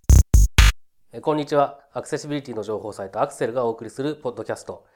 [1.22, 1.80] こんにちは。
[1.94, 4.88] アクセシビリティの情報サイトアクセルがお送りするポッドキャスト。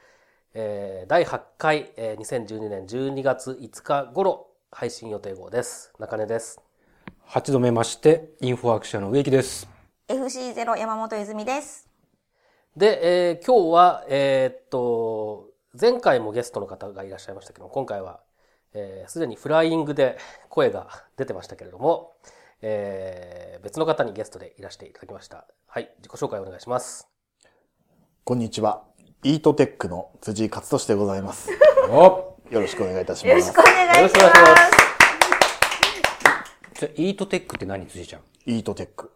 [0.56, 5.94] えー第8回、えー2012年12月5日頃配信予定号です。
[6.00, 6.60] 中根です。
[7.28, 9.70] 8度目ましてインフォアクションの植木です
[10.08, 11.88] FC0 山本泉です。
[12.76, 18.22] で、えー今日は、えーっと、前回もゲストの方がいらっしゃいましたけど、今回は、
[18.74, 20.18] えーすでにフライングで
[20.50, 22.14] 声が出てましたけれども、
[22.62, 25.48] えー別の方にゲストでいらしていただきました。
[25.66, 27.08] はい、自己紹介お願いします。
[28.24, 28.84] こんにちは。
[29.24, 31.50] イートテックの辻井勝利でございます。
[31.90, 33.48] およろしくお願いいたしよます。
[33.48, 34.72] ろしくお願いしよろしくお願いしまます。
[36.80, 38.22] じゃあイートテックって何辻ちゃん？
[38.46, 39.12] イートテック。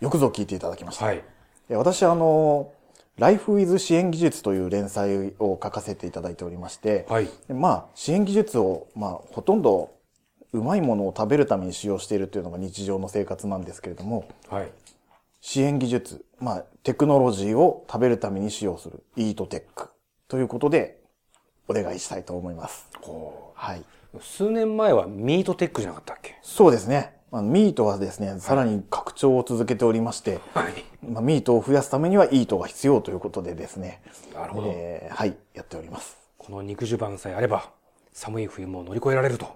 [0.00, 1.22] よくぞ聞いていただきました、はい。
[1.68, 2.72] え私あの
[3.18, 7.28] ライフウィズ支援技術という連載を書かせていただいておりまして、はい。
[7.46, 9.90] でまあ支援技術をまあほとんど
[10.56, 14.68] うまいものを食べるために使用しているというのが日常の生活なんですけれどもはい
[15.40, 19.90] 支援技術、まあ、テクノロジーを食べるために使用する、イートテック
[20.26, 20.98] ということで、
[21.68, 22.88] お願いしたいと思います。
[23.54, 23.82] はい。
[24.20, 26.36] 数年前はミートテックじゃなかったっけ？
[26.42, 27.14] そうですね。
[27.30, 30.72] あのミートはですね、さらに拡張を続けておりまして、はい
[31.08, 34.02] まあ、ミートを増やすためにはイートが必要ということでですね、
[34.34, 36.16] なるほどえーはい、やっております。
[36.38, 37.70] この肉襦袢さえあれば
[38.12, 39.46] 寒い冬も乗り越えられると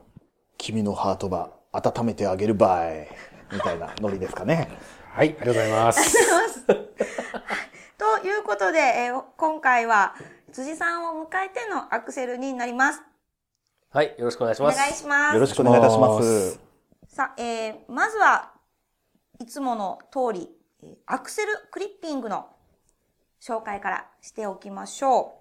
[0.60, 3.08] 君のハートば温めてあげるばい。
[3.52, 4.68] みたいなノリですかね。
[5.12, 6.64] はいありがとうございます
[7.98, 10.14] ということで、えー今回は
[10.52, 13.02] 辻さんを迎えてのアクセルになります。
[13.90, 14.78] はい、よろしくお願いしおます。
[14.78, 15.34] 願いします。
[15.34, 16.60] よろしくお願いいたします。
[17.08, 18.52] さあ、えーまずは
[19.38, 20.50] いつもの通り、
[20.82, 22.46] えーアクセルクリッピングの
[23.40, 25.38] 紹介からしておきましょ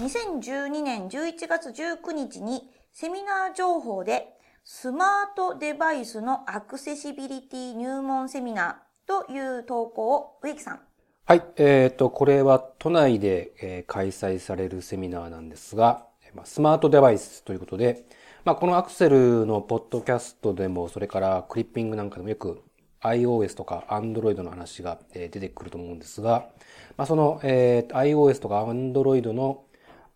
[0.00, 0.02] う。
[0.02, 10.80] 2012年11月19日にセミナー情報でスマートデバイスのアクセシビリティ入門セミナーという投稿を植木さん。
[11.26, 16.06] はいえっ、とこれは都内で、え開催されるセミナーなんですが
[16.44, 18.06] スマートデバイスということで、
[18.46, 22.62] まあ、このアクセルのポッドキャストでもそれからクリッピングなんかでもよく
[23.02, 26.48] iOS とか Android の話が出てくると思うんですが、
[26.96, 29.66] まあ、その、えー iOS とか Android の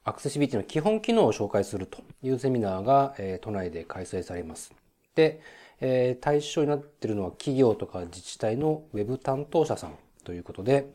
[0.04, 4.72] アクセシビリティの基本機能を紹介するというセミナーが、えー都内で開催されます。
[5.14, 5.40] で、
[5.80, 9.94] えー対象になっているのは企業とか自治体のウェブ担当者さん
[10.24, 10.86] ということで、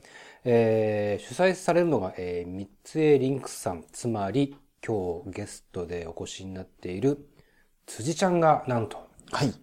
[0.44, 4.56] えー主催されるのが、えー三江リンクスさん、つまり
[4.86, 7.28] 今日ゲストでお越しになっている
[7.86, 9.54] 辻ちゃんがなんとはい。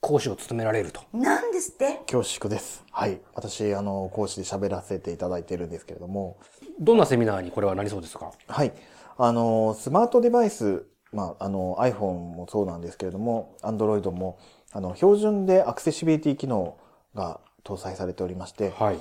[0.00, 1.02] 講師を務められると。
[1.12, 2.84] なんですって恐縮です。
[2.92, 3.20] はい。
[3.34, 6.38] 私、あの、講師で喋らせていただいているんですけれども、
[6.80, 8.32] どんなセミナーにこれはなりそうですか？
[8.46, 8.72] はい。
[9.16, 14.38] あの、スマートデバイス、まあ、あの、iPhone もそうなんですけれども、Android も、
[14.72, 16.76] あの、標準でアクセシビリティ機能
[17.14, 18.98] が搭載されておりまして、はい。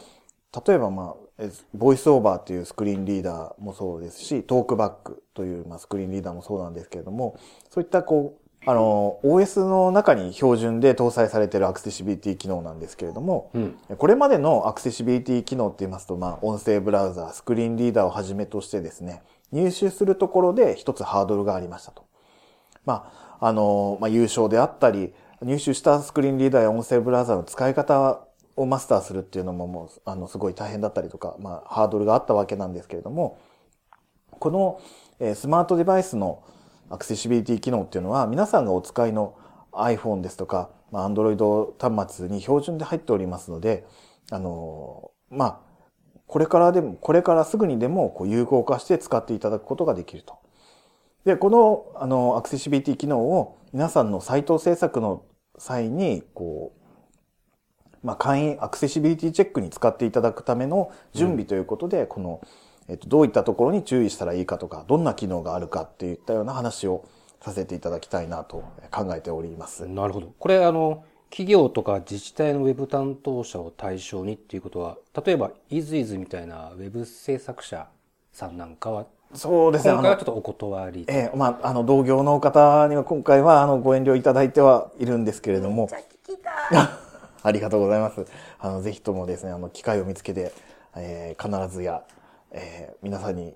[0.65, 7.37] 例えば、まあ、えボイスオーバーというスクリーンリーダーもそうですし、トークバックという、まあ、スクリーンリーダーもそうなんですけれども、
[7.69, 13.77] そういった、こう、あの、OS の中に標準で搭載されているアクセシビリティ機能なんですけれども、うん。
[13.97, 19.23] これまでのアクセシビリティ機能って言いますと、まあ、音声ブラウザー、スクリーンリーダーをはじめとしてですね、
[19.53, 22.03] 入手するところで一つハードルがありましたと。
[22.85, 28.19] まあ、あの、まあ、優勝であったり、入手したスクリーンリーダーや音声ブラウザーの使い方
[28.57, 33.37] をマスターするっていうのももう、あの、すごい大変だったりとか、まあ、ハードルがあったわけなんですけれども、
[34.31, 34.81] この、
[35.21, 36.43] えースマートデバイスの
[36.89, 39.35] アクセシビリティ機能っていうのは、皆さんがお使いの
[39.71, 43.85] iPhone ですとか、まあ、Android 端末に標準で入っておりますので、
[44.31, 45.59] あのまあ、
[46.27, 50.37] これからでも、これからすぐにでも、こう、有効化して使っていただくことができると。
[51.25, 55.23] で、この、あの、アクセシビリティ機能を皆さんのサイト制作の
[55.57, 62.41] 際に、こう、まあ、会員アクセシビリティチェックに使っていただくための準備ということで、この、
[62.89, 67.05] えっと、どういったところに注意したらいいかとか、どんな機能があるかっていったような話を
[67.41, 69.87] させていただきたいなと考えております。
[69.87, 70.33] なるほど。
[70.39, 77.87] これ、あの、企業とか自治体のウェブ担当者を対象にっていうことは、例えば、イズイズみたいなウェブ制作者
[78.31, 79.93] さんなんかは、そうですね。
[79.93, 81.03] 今回はちょっとお断り。
[81.07, 86.53] ええまあ、あの、同業の方には今回は、あの、ご遠慮いただいてはいるんですけれどもじ、ゃあ聞きたい。
[87.43, 88.25] ありがとうございます。
[88.59, 90.53] あの、ぜひともですね、あの、機会を見つけて、
[90.95, 92.03] えー必ずや、
[92.51, 93.55] えー皆さんに、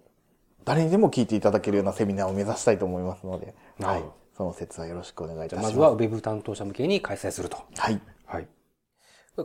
[0.66, 4.04] 誰にでも聞いていただけるようなセミナーを目指したいと思いますので、はい。
[4.38, 5.74] その説はよろしくお願いいたしまます。
[5.74, 7.58] ずはウェブ担当者向けに開催すると。
[7.78, 8.02] はい。
[8.26, 8.48] はい。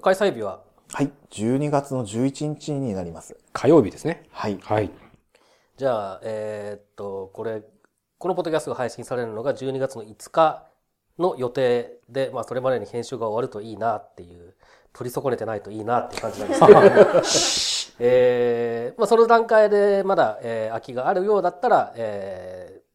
[0.02, 0.62] 開催日は、
[0.92, 1.10] はい。
[1.30, 3.36] 12月の11日になります。
[3.52, 4.24] 火曜日ですね。
[4.30, 4.58] はい。
[4.62, 4.90] はい。
[5.76, 7.62] じゃあ、えーっと、これ、
[8.18, 10.66] このポッドキャストが配信されるのが12月の5日
[11.18, 14.54] の予定で、まあ、それまでに編集が終わるといいなっていう、
[14.92, 17.22] 取り損ねてないといいなっていう感じなんですけど、
[17.98, 22.86] えーまあ、その段階でまだ、えー空きがあるようだったら、えー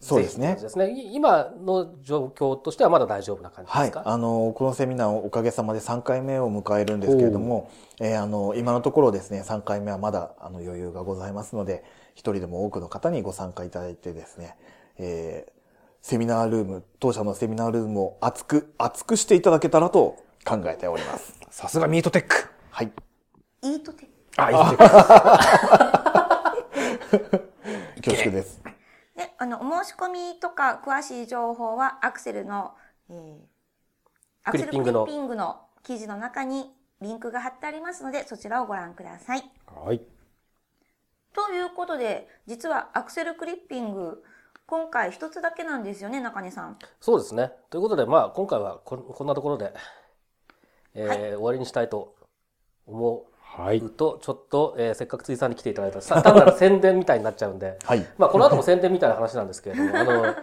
[0.00, 0.58] そうですね。
[0.60, 0.90] ですね。
[0.90, 4.00] い今の状況としてはまだ大丈夫な感じですか、。
[4.00, 11.84] はいあの、このセミナーおかげさまで3回目を迎えるんですけれども、えーあの、今のところですね、3回目はまだあの余裕がございますので、
[12.14, 14.56] 一人でも多くの方にご参加いただいてですね、
[14.98, 15.54] えー
[16.04, 21.32] セミナールーム、当社のセミナールームを熱く、熱くしていただけたらと考えております。
[21.48, 22.46] さすがミートテック。
[22.68, 22.92] はい。
[23.62, 24.88] イートテあ、ミートテッ
[27.30, 27.54] ク。
[28.04, 28.62] 恐縮です。
[29.16, 32.74] で、あの、お申し込みとか詳しい情報は、アクセルの、
[33.08, 33.38] えー、
[34.44, 39.50] アクセルクリクリッピングのッピングの記事の中にリンクが貼ってありますので、そちらをご覧ください。
[39.66, 40.00] はい。
[41.32, 44.22] ということで、実はアクセルクリッピング、
[44.66, 46.78] 今回一つだけなんですよね、中根さん。
[47.00, 47.52] そうですね。
[47.70, 49.74] ということで、まあ、今回はここんなところで、
[50.94, 52.14] えーはい終わりにしたいと
[52.86, 53.26] 思
[53.56, 53.78] はい。
[53.78, 58.06] うと、ちょっと、えーせっかく辻さんに来ていただいたさ単なる宣伝みたいになっちゃうんで、はい。
[58.18, 60.34] まあ、この後も宣伝みたいな話なんですけれども、 あの、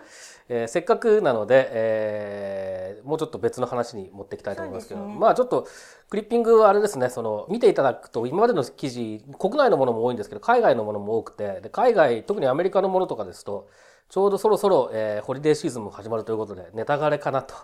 [0.49, 5.67] えーせっかくなので、えーもうちょっと別の話に持っていきたいと思いますけど、ねまあちょっと、
[6.09, 13.67] クリッピングはあれですね、その、見ていただくと、今までの記事、国内のものも多いんですけど、海外のものも多くて、で海外、特にアメリカのものとかですと、
[14.09, 17.55] ちょうどそろそろ、えーホリデーシーズンも始まるということで、ネタ枯れかなと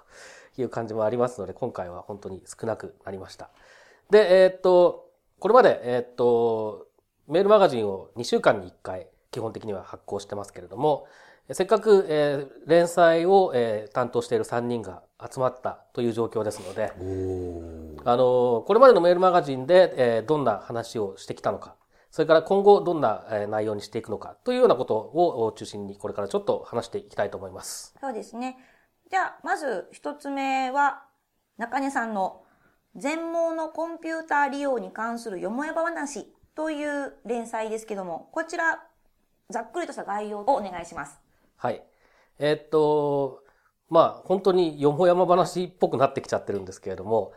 [0.58, 3.50] いう感じもありますので、今回は本当に少なくなりました。
[4.10, 5.07] で、えーっと、
[5.40, 6.88] これまで、えーっと、
[7.28, 11.06] メールマガジンを2週間に1回、基本的には発行してますけれども、
[11.52, 16.92] せっかく、えー連載を、えー担当している3人が集まったという状況ですので、
[18.06, 21.76] あの、これまでのメールマガジンで、えーどんな話をしてきたのか、
[22.10, 27.94] それから今後どんなえー内容にしていくのかというようなことを中心にこれからちょっと話していきたいと思います。
[28.02, 28.58] そうですね。
[29.10, 31.04] じゃあ、まず一つ目は、
[31.58, 32.44] 中根さんの
[32.98, 38.84] 全盲のコンピューター利用に関するよもやば話という連載ですけども、こちら、
[39.52, 41.20] ざっくりとした概要をお願いします。
[41.58, 41.84] はい。
[42.40, 43.44] えーっと、
[43.90, 47.34] まあ、本当によもやま話っぽくなってきちゃってるんですけれども、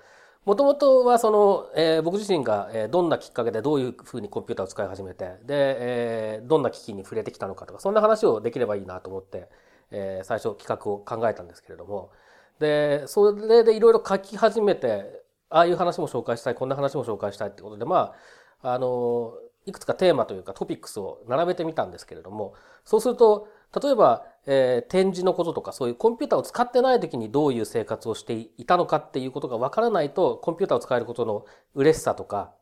[0.47, 9.51] もともとはその、えー僕自身が、えーどんなきっかけでどういうふうにコンピューターを使い始めて、で、えーどんな機器に触れてきたのかとか、そんな話をできればいいなと思って、
[9.91, 12.11] えー最初企画を考えたんですけれども、
[12.59, 15.20] で、それでいろいろ書き始めて、
[15.51, 18.15] ああいう話も紹介したい、こんな話も紹介したいってことで、ま
[18.63, 19.35] あ、あの、
[19.67, 22.55] いくつかテーマというかトピックスを並べてみたんですけれども、
[22.85, 23.49] そうすると、
[23.83, 31.45] 例えば、えー展示のこととか、そういうコンピューターを使ってない時にどういう生活をしていたのかっていうことがわからないと、コンピューターを使えることの
[31.75, 32.53] 嬉しさとか、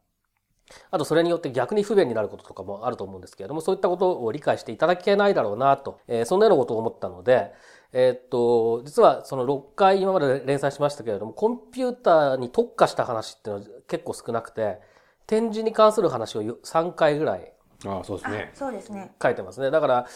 [0.90, 7.52] あとそれによって逆に不便になることとかもあると思うんですけれども、そういったことを理解していただけないだろうなと、えーそんなようなことを思ったので、
[7.92, 14.80] えーっと、実はその6回今まで連載しましたけれども、コンピューターに特化した話っていうのは結構少なくて、
[15.26, 17.52] 展示に関する話をよ3回ぐらい
[17.86, 18.50] あそうですあね。
[18.54, 19.12] そうですね。
[19.22, 19.70] 書いてますね。
[19.70, 20.06] だから、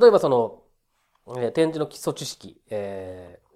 [0.00, 0.62] 例えばその、
[1.38, 3.46] えー展示の基礎知識、えー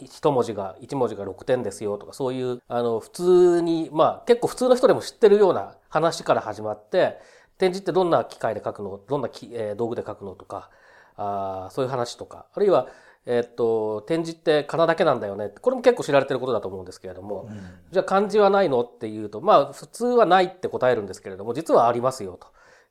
[0.00, 7.18] 一文字が、一文字が6点ですよとか、そういう、あの、普通に、まあ、結構普通の人でも知ってるような話から始まって、
[7.58, 10.70] 展示ってどんな機械で書くの、どんなき、えー道具で書くのとか、
[11.16, 12.88] あーそういう話とか、あるいは、
[13.26, 15.48] えーっと、展示って仮名だけなんだよね。
[15.48, 17.48] これも結構知られてることだと思うんですけれども、
[17.90, 22.48] じゃあ漢字はないのっていうと、まあ普通はないって答えるんですけれども、実はありますよと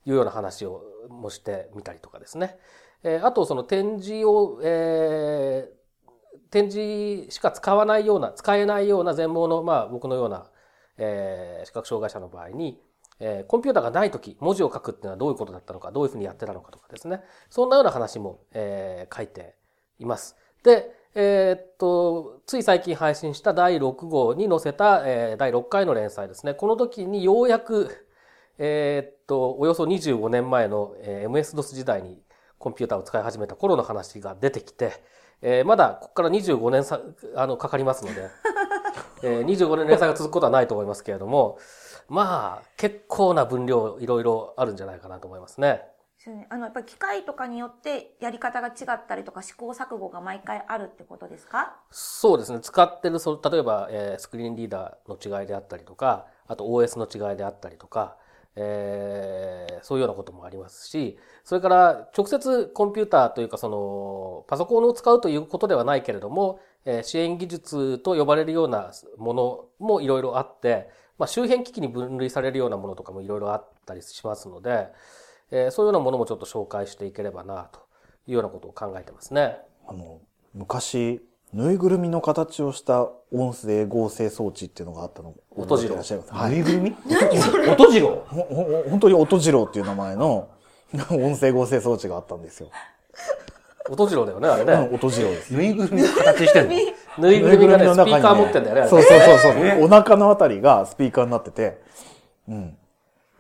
[0.10, 2.58] いうような話をもしてみたりとかですね。
[3.04, 5.84] えーあとその展示を、えー
[6.50, 10.46] 展示しか使わないような、使えないような全盲の、まあ僕のような、
[10.98, 12.80] えー視覚障害者の場合に、
[13.20, 17.22] えーコンピューターがないとき、文字を書くっていうのはどういうことだったのか、どういうふうにやってたのかとかですね。
[17.50, 19.56] そんなような話も、えー書いて
[20.00, 20.36] います。
[20.64, 26.54] で、えーっと、つい最近配信した第6号に載せた、えー第6回の連載ですね。
[26.54, 27.90] この時にようやく、
[28.58, 32.22] えーっと、およそ25年前の、えー MS-DOS 時代に
[32.58, 34.94] コンピューターを使い始めた頃の話が出てきて、
[35.42, 37.00] えーまだここから25年さ
[37.36, 38.30] あのかかりますので、
[39.22, 41.58] えー25年連載が続くことはないと思いますけれども、
[42.10, 45.82] まあ、結構な分量いろいろあるんじゃないかなと思いますね。
[46.50, 51.76] あの、やっぱり機械とかによってやり方が違ったりとか試行錯誤が毎回あるってことですか？
[51.92, 52.62] そうですね。
[52.62, 58.16] 使ってる、そ例えば、えースクリーンリーダーの違いであったりとか、あと OS の違いであったりとか、
[58.56, 74.88] えーそういうようなこともありますし、それから直接コンピューターというかそのパソコンを使うということではないけれども、えー支援技術と呼ばれるようなものもいろいろあって、まあ、周辺機器に分類されるようなものとかもいろいろあったりしますので、
[75.52, 77.80] えーそういうようなものもちょっと紹介していければなと
[78.28, 79.58] いうようなことを考えてますね。
[79.88, 80.20] あの、
[80.56, 81.22] 昔、
[81.54, 85.36] ぬいぐるみの形をした音声合成装置っていうのがあったの。
[85.56, 86.34] 音次郎覚えてらっしゃいます？
[86.34, 86.52] はい。
[86.52, 86.96] ぬいぐるみ？
[87.78, 88.26] 音次郎？
[88.90, 90.48] 本当に音次郎っていう名前の
[91.12, 92.70] 音声合成装置があったんですよ。
[93.90, 94.90] 音次郎だよね、あれうんね。
[94.96, 95.54] 音次郎です。
[95.54, 96.76] ぬいぐるみの形してんの？
[97.18, 99.84] ぬいぐるみがね、スピーカー持ってんだよね、そうそうそうそう。
[99.84, 101.82] お腹のあたりがスピーカーになってて、
[102.48, 102.78] うん。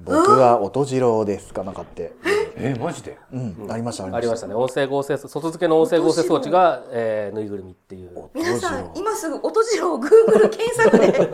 [0.01, 2.13] 僕は音次郎ですかなんかって。
[2.55, 3.17] え、マジで？
[3.31, 4.17] うん、ありました、ありました。
[4.17, 4.53] ありましたね。
[4.53, 8.29] 音声合成、外付けの音声合成装置が、えー、ぬいぐるみっていう。
[8.33, 11.29] 皆さん、今すぐ音次郎を Google 検索で。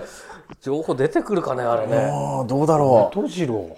[0.60, 1.96] 情報出てくるかね、あれね。
[2.10, 3.76] ああ、どうだろ音次郎う。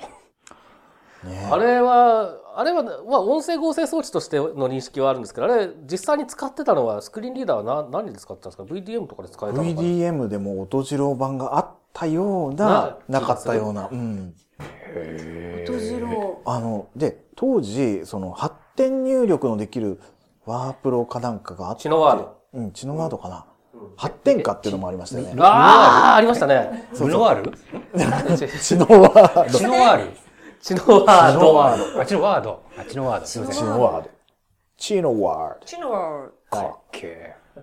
[1.27, 13.89] ねあれは、あれは、まあ、音声合成装置としての認識はあるんですけど、あれ、実際に使ってたのは、スクリーンリーダーは何何で使ってたんですか ?VDM とかで使えたのかな？VDM でも音次郎版があったような、なかったような。
[13.91, 14.35] うん。
[15.69, 16.41] 音次郎。
[16.47, 20.01] あの、で、当時、その発展入力のできる
[20.47, 21.83] ワープロかなんかがあって。
[21.83, 22.37] 知能ワード。
[22.55, 23.45] うん、知能ワードかな。
[23.97, 25.35] 発展化っていうのもありましたよね。
[25.39, 26.89] ああ、ありましたね。
[26.95, 27.53] 知能ワール？
[28.61, 29.59] 知能ワード。
[29.59, 30.26] 知能ワール？
[30.67, 32.01] 知能ワード。
[32.01, 32.63] あ、知能ワード。
[32.77, 33.27] あ、知能ワード。
[33.27, 33.55] すいません。
[33.55, 34.11] 知能ワード。
[34.77, 35.89] 知能ワ知能。
[36.51, 37.61] かっけー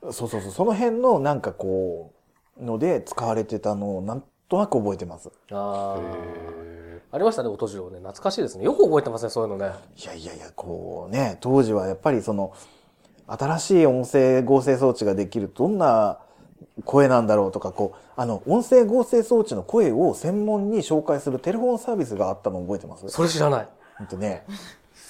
[0.00, 0.12] ド。
[0.12, 0.52] そうそうそう。
[0.52, 2.12] その辺のなんかこ
[2.60, 5.32] う、ので使われてたのをなんとなく覚えてます。
[5.50, 6.00] ああ。
[7.10, 7.98] ありましたね、音次郎ね。
[7.98, 8.64] 懐かしいですね。
[8.64, 9.74] よく覚えてますね、そういうのね。
[9.96, 12.52] いやいやいや、こうね、当時はやっぱりその、
[13.26, 16.20] 新しい音声合成装置ができるとどんな
[16.84, 23.08] 声なんだろうとか、こう、あの、音声合成装置の声を専門に紹介するテレフォンサービスがあったの覚えてます？
[23.08, 23.68] それ知らない。
[23.98, 24.44] ほんとね、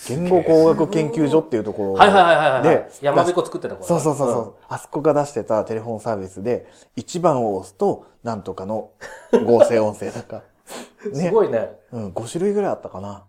[0.08, 2.62] 言語工学研究所っていうところはいはいはいはいはい。
[2.62, 6.66] で、山彦作ってたそうそうそうそう、あそこが出してたテレフォンサービスで、
[6.96, 8.90] 1番を押すと、なんとかの
[9.44, 10.42] 合成音声とか。
[11.04, 11.76] う んすごいね。
[11.92, 13.24] うん、5種類ぐらいあったかな。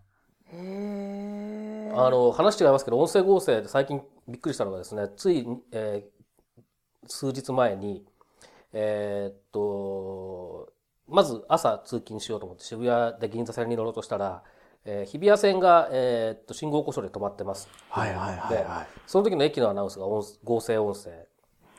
[0.52, 1.92] へえ。
[1.96, 6.14] あの、話違いますけど、音声合成で最近びっくりしたのがですね、つい、えー
[7.06, 8.02] 数日前に、
[8.74, 10.72] えーっと、
[11.08, 14.42] まず朝通勤しようと思って渋谷で銀座線に乗ろうとしたら、
[14.84, 17.68] えー日比谷線が、えーっと信号故障で止まってます。
[17.88, 18.86] はいはいはいではい。
[19.06, 21.26] その時の駅のアナウンスが音合成音声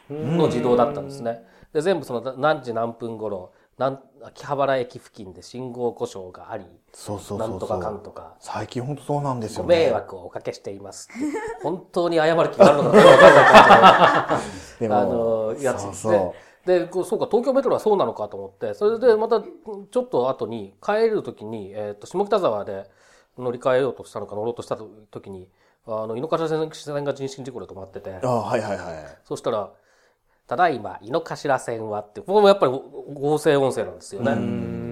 [0.10, 1.44] の自動だったんですね。
[1.74, 7.50] で、全部そのな何時何分頃、なん秋葉原駅付近で信号故障があり、そうそうそうそう。
[7.50, 9.86] なんとかかんとか、最近本当そうなんですごよね。
[9.88, 11.26] 迷惑をおかけしていますって。
[11.62, 13.46] 本当に謝る気があるのかどうかわかんない
[14.28, 16.34] 感じ での、あの、やつそうですそうね。
[16.66, 22.90] で、そうか、東京メトロはそうなのかと思って、それでまたちょっと後に帰る時に、えっ、と、下北沢で
[23.38, 24.78] 乗り換えようとしたのか乗ろうとした
[25.12, 25.48] 時に、
[25.86, 29.18] あの、井の頭線線が人身事故で止まってて、あはいはいはい。
[29.26, 29.72] そしたら、
[30.48, 34.85] ただいま、井の頭線はって、ここもやっぱり合成音声なんですよね。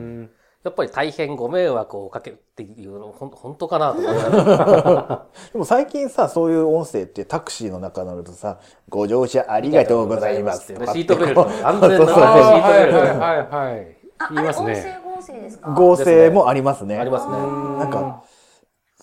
[0.64, 11.42] やっぱり大変ご迷惑をおかけっていうの、ほん本当かなと思いながらでも最近さ、そういう音声ってタクシーの中乗るとさ、ご乗車ありがとうございますってシートベルト。
[11.42, 12.20] 安全なシートベルト。
[12.20, 13.98] はいはいはい。
[14.20, 15.02] あ、あ言いますね。
[15.04, 15.72] 声合成ですか？
[15.72, 16.98] 合成もありますね。
[16.98, 17.32] ありますね。
[17.34, 18.24] なんか、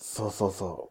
[0.01, 0.89] そうそうそ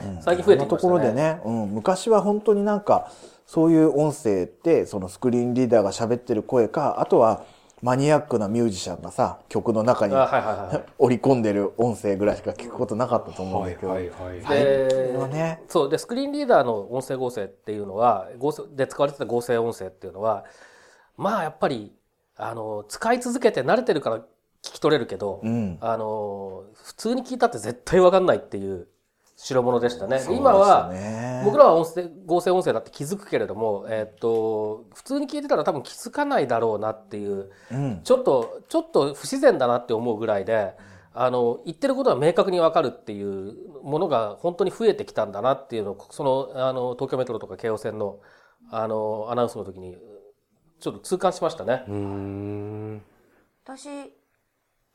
[0.00, 0.04] う。
[0.06, 3.10] うん最近増えてきましたねところでね、うん、昔は本当になんか、
[3.46, 7.44] そういう音声って、そのスクリーンリーダーが喋ってる声か、あとは
[7.82, 10.38] マニアックなミュージシャンがさ、曲の中にあはいは
[10.72, 10.92] いはい。
[10.98, 14.40] 織り込んでる音声ぐらいしか聞くことなかったと思うんはいですけど、はいはい。
[14.42, 15.90] 最近はね、そう。
[15.90, 20.44] で、スクリーンリーダーの音声合成っていうのは、合成で使われてた合成音声っていうのは、
[21.18, 21.92] まあやっぱり、
[22.36, 24.24] あの、使い続けて慣れてるから聞
[24.62, 25.76] き取れるけど、うん。
[25.82, 28.88] あの、普通に聞いたって絶対わかんないっていう
[29.36, 30.18] 代物でしたね。
[30.18, 38.00] そうです今は、ね僕らは音声合成音声だって気づくけれども、えっと、普通に聞いてたら多分気づかないだろうなっていう、うん。
[38.02, 40.74] ちょっと、ちょっと不自然だなって思うぐらいで、
[41.12, 48.18] あの、言ってることは明確にわかるっていうものが本当に増えてきたんだなっていうのを、その、あの、東京メトロとか京王線の、
[48.70, 49.96] あの、アナウンスの時に、
[50.80, 51.84] ちょっと痛感しましたね。
[51.88, 53.02] うーん。
[53.64, 53.88] 私、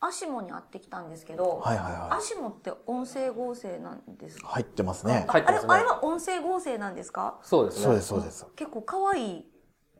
[0.03, 5.25] アシモに会ってきたんですけど、はいはいはアシモって音声合成なんです入ってますね。
[5.29, 7.39] 入ってますねあれあれは音声合成なんですか？
[7.43, 7.84] そうですね。
[7.84, 8.46] そうです、そうです。
[8.55, 9.51] 結構可愛い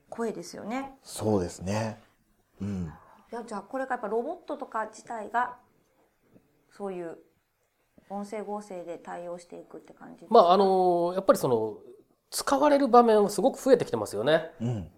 [0.10, 0.98] 声ですよね。
[1.04, 2.02] そうですね。
[2.60, 2.92] うん。
[3.32, 5.58] いやじゃあこれがやっぱロボットとか自体が
[6.76, 7.18] そういう
[8.10, 10.34] 音声合成で対応していくって感じですか？
[10.34, 11.78] まあ、あの、やっぱりその、
[12.30, 14.52] 使われる場面はすごく増えてきてますよね。
[14.60, 14.92] うん。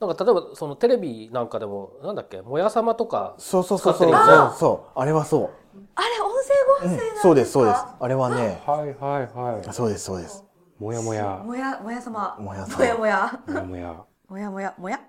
[0.00, 4.10] なんか例えばそのテレビなんかでも、なんだっけ、もやさまとか、そうそうそうそう。
[4.10, 4.98] そうそう。
[4.98, 5.50] あれはそう。
[5.94, 7.80] あれ音声合成なんうんですか、そうです、そうです。
[7.98, 9.72] あれはね、はいはいはい。
[9.72, 10.44] そうです、そうです。
[10.78, 11.42] もやもや。
[11.44, 14.00] もやもやさまもやもやもやもや
[14.30, 14.50] もや。
[14.50, 15.00] もやもや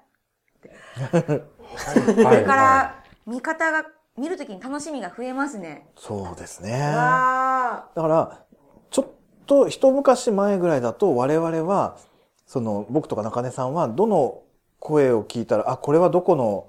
[2.23, 3.85] これから見方が
[4.17, 6.71] 見るときに楽しみが増えますねそうですね。
[6.95, 8.45] わだから、
[8.89, 9.07] ちょっ
[9.45, 11.97] と一昔前ぐらいだと我々は、
[12.45, 14.43] その僕とか中根さんはどの
[14.79, 16.67] 声を聞いたら、あ、これはどこの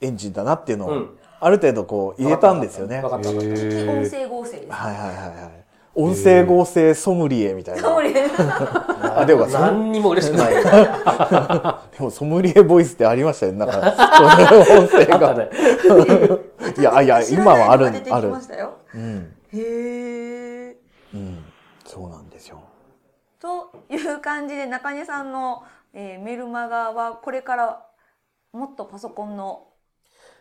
[0.00, 2.96] エンジンだなっていうのをうんある程度こう言えたんですよね。
[2.96, 3.48] はいわかったわかった。
[3.48, 5.64] ー音声合成ですはいはいはい。
[5.94, 7.82] 音声合成ソムリエみたいな。
[7.82, 8.30] そうね
[9.02, 10.54] あ、でも 何にも嬉しくない。
[11.98, 13.58] でもソムリエボイスってありましたよね。
[13.58, 15.48] なんか、そ の音声が。
[16.78, 18.28] いや、いや、今はある、出てある。
[18.28, 19.32] きましたようん。
[19.52, 19.58] へ
[20.70, 20.76] え
[21.12, 21.44] うん。
[21.84, 22.58] そうなんですよ。
[23.38, 25.62] という感じで中根さんの、
[25.94, 27.86] えーメルマガはこれから
[28.52, 29.68] もっとパソコンの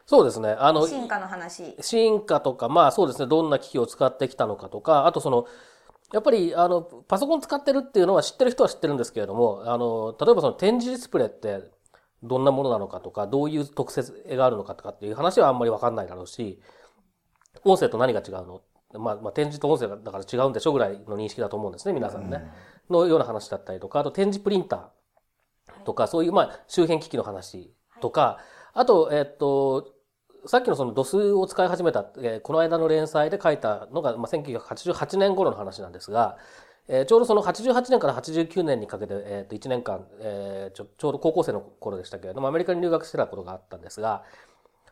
[0.05, 0.50] そうですね。
[0.60, 1.77] あの、進化の話。
[1.79, 5.45] 進化とか、まあそうですね、どんな機器を使ってきたのかとか、あとその、
[6.12, 11.72] やっぱり、あの、パソコン使ってるっていうのは知ってる人は知ってるんですけれども、あの、例えばその展示ディスプレイって
[12.22, 14.03] どんなものなのかとか、どういう特性
[14.36, 16.62] があるのかとかっていう話はあんまりわかんないだろうし、
[17.63, 18.62] 音声と何が違うの？
[19.00, 22.51] まあ、まあ、展示と音声がだから違うんでしょぐらいの認識だと思うんですね、皆さんね。
[22.89, 24.81] のような話だったりとか、あと展示プリンター
[25.83, 28.39] とか、そういうまあ周辺機器の話とか、
[28.73, 29.93] あと、えっと、
[30.45, 36.37] さっきのその DOS を使い始めた、えーこの間の連載で書いたのが、まあ、1988年頃の話なんですが、
[36.87, 44.23] えーちょうどその88年から89年にかけて、えーと1年間、えーちょちょうど高校生の頃でしたけれども、アメリカに留学してたことがあったんですが、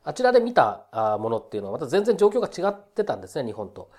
[0.04, 3.92] あちらで見たあものっていうのはまた全然状況が違ってたんですね、日本と。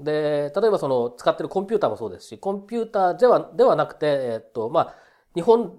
[0.00, 4.94] で、例えばその使ってるコンピューターもそうですし、コンピューターでは、ではなくて、えーっと、まあ、
[5.34, 5.78] 日本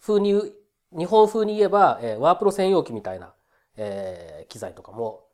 [0.00, 0.52] 風に言う、
[0.96, 3.34] 日本風に言えば、えーワープロ専用機みたいな、
[3.76, 5.24] えー機材とかも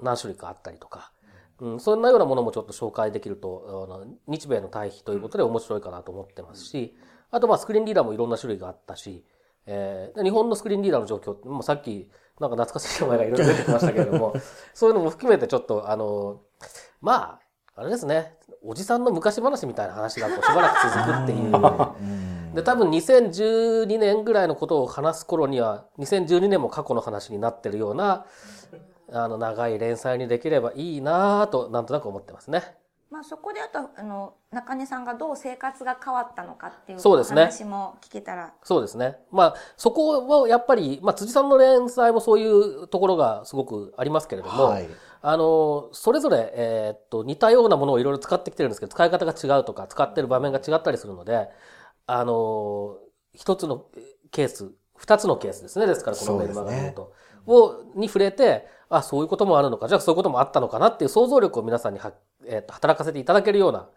[0.00, 1.12] 何種類かあったりとか、
[1.60, 6.96] うん、そんなようなものもちょっと紹介できると、あの日米の対比ということで面白いかなと思ってますし、
[7.30, 9.24] あとまあスクリーンリーダーもいろんな種類があったし、
[9.66, 14.34] えーで日本のスクリーンリーダーの状況って、もうさっきなんか懐かしい名前がいろいろ出てきましたけれども、
[14.72, 16.40] そういうのも含めてちょっとあの、
[17.00, 17.40] ま
[17.76, 21.54] あ、あれですね、おじさんの昔話みたいな話がこうしばらく続くっていう。
[22.00, 22.27] うん。
[22.58, 28.26] で、多分2012年ぐらいのことを話す頃には、2012年も過去の話になってるような、
[29.12, 32.74] あの、長い連載にできればいいなぁと、なんとなく思ってますね。
[33.10, 39.16] まあそこであとあの中根さんがどう生活が変わったのかっていうそうですね話も聞けたらそうですね。
[39.32, 44.88] まあ、そこはやっぱり、まあ、辻さんの連載もそういうところがすごくありますけれども、はい。
[45.22, 51.48] あの、それぞれ、えーっと、似たようなものをいろいろ使ってきてるんですけど、使い方が違うとか、使ってる場面が違ったりするので、
[52.08, 52.96] あの、
[53.34, 53.84] 一つの
[54.30, 55.86] ケース、二つのケースですね。
[55.86, 57.12] ですから、このメルマガで言うと。
[57.46, 62.12] を、に触れて、あ、そういうこともあるのか、じゃあそういうこともあったのかなっていう想像力を皆さんには、
[62.46, 63.88] えーっと働かせていただけるような、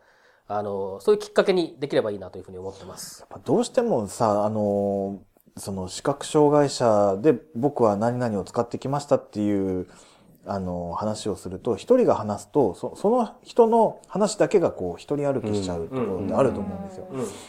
[0.47, 3.25] あの、そういうきっかけにできればいいなというふうに思ってます。
[3.45, 5.21] どうしてもさ、あの、
[5.57, 9.87] その視覚障害者で僕は何々を使ってきましたっていう、
[10.45, 17.07] あの、話をすると、一人が話すと、そその人の話だけがこう、一人歩きしちゃうところってあると思うんですよ。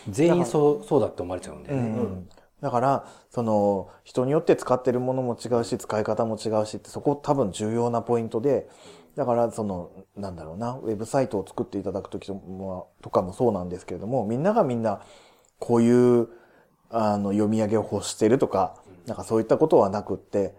[0.09, 1.89] 全員そう、そうだって思われちゃうんだよね。
[1.89, 2.29] うん
[2.63, 8.69] だから、その、人によって使ってるものも違うし、使い方も違うしって、そこ多分重要なポイントで、
[9.17, 15.01] だから、その、なんだろうな、ウェブサイトを作っていただくときとかもそうなんですけれども、みんながみんな、
[15.59, 16.29] こういう、
[16.89, 18.77] あの、読み上げを欲してるとか、
[19.07, 20.55] なんかそういったことはなくって、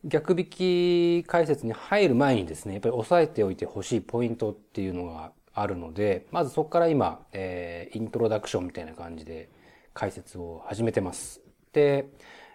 [0.05, 9.51] 逆引き解説に入る前にですね、やっぱり押さえておいてほしいポイントっていうのがあるので、まずそこから今、えーイントロダクションみたいな感じで
[9.95, 11.41] 解説を始めてます。
[11.73, 12.07] で、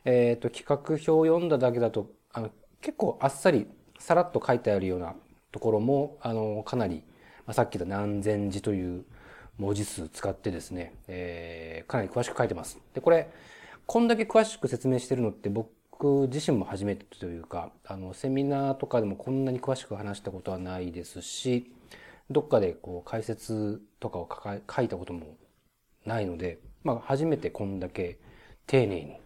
[0.06, 2.50] えーと、企画表を読んだだけだと、あの、
[2.82, 3.68] 結構あっさり、
[4.00, 5.16] さらっと書いてあるような
[5.52, 7.04] ところも、あの、かなり、
[7.46, 9.06] まあ、さっき言った何千字という
[9.58, 12.80] 文字数使ってですね、えーかなり詳しく書いてます。
[12.94, 13.30] で、これ、
[13.86, 21.72] こんだけ詳しく説明してるのって僕自身も初めてというか、あの、セミナーとかでもこんなに詳しく話したことはないですし、
[22.30, 25.38] どっかでこう解説とかを書か書いたことも
[26.06, 28.20] ないので、まあ初めてこんだけ
[28.66, 29.18] 丁寧に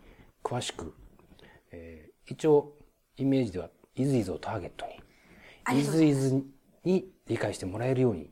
[0.43, 0.93] 詳しく、
[1.71, 2.73] えー一応
[3.17, 4.85] イメージではイズイズをターゲット
[5.65, 6.41] あに、イズイズ
[6.85, 8.29] に理解してもらえるように、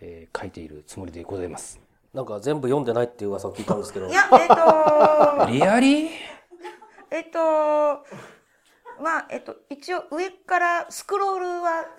[0.00, 1.80] えー書いているつもりでございます。
[2.14, 4.12] なんか全部読んでないっていう噂を聞いたんですけどい。
[4.12, 6.10] や、えっ、とリアリー？
[7.10, 7.38] えっ、と
[9.02, 11.84] まあ、えっ、と、一応上からスクロールは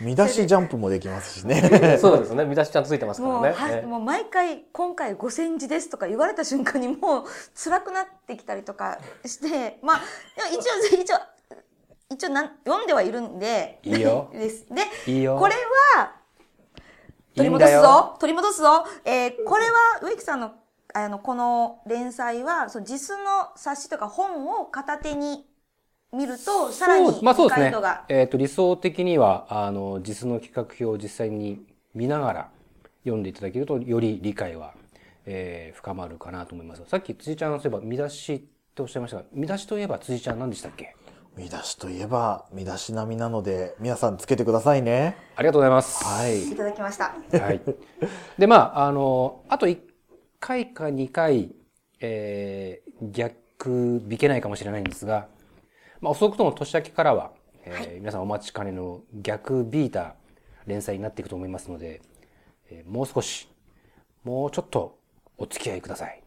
[0.00, 1.98] 見出しジャンプもできますしね。
[2.00, 2.44] そうですね。
[2.44, 3.52] 見出しちゃんとついてますからね。
[3.52, 10.00] はねもう毎回今回5000字ですとか言われた瞬間にもう辛くなってきたりとかして、まあ、
[10.50, 11.16] 一応、一応、
[12.08, 14.66] 一応なん読んではいるんで、いいよ です。
[14.70, 15.38] で、いいよ。
[15.38, 15.54] これ
[15.96, 16.12] は、
[17.34, 20.52] 取り戻すぞ取り戻すぞえーこれは植木さんの、
[20.94, 25.49] あの、この連載は、その実の冊子とか本を片手に
[26.12, 28.04] 見ると、さらにそうまあそうですね理解度が。。
[28.08, 32.50] えっ、と、理想的には、あの、実の企画表を実際に見ながら
[33.04, 34.74] 読んでいただけると、より理解は、
[35.26, 36.82] えー深まるかなと思います。
[36.86, 38.38] さっき辻ちゃんそういえば見出しっ
[38.74, 40.94] ておっしゃいましたが、見出しといえば辻ちゃん何でしたっけ？
[41.36, 45.16] 見出しといえば、見出し並みなので、皆さんつけてくださいね。
[45.36, 46.04] ありがとうございます。
[46.04, 46.56] はいい。
[46.56, 47.14] ただきました。
[47.40, 47.60] はい。
[48.36, 49.78] で、まあ、あの、あと1
[50.40, 51.54] 回か2回、
[52.00, 55.28] えー逆引けないかもしれないんですが、
[56.00, 57.32] まあ、遅くとも年明けからは、
[57.64, 60.14] えー皆さんお待ちかねの逆ビータ
[60.66, 62.00] 連載になっていくと思いますので、
[62.70, 63.48] えーもう少し、
[64.24, 64.98] もうちょっと
[65.36, 66.22] お付き合いください。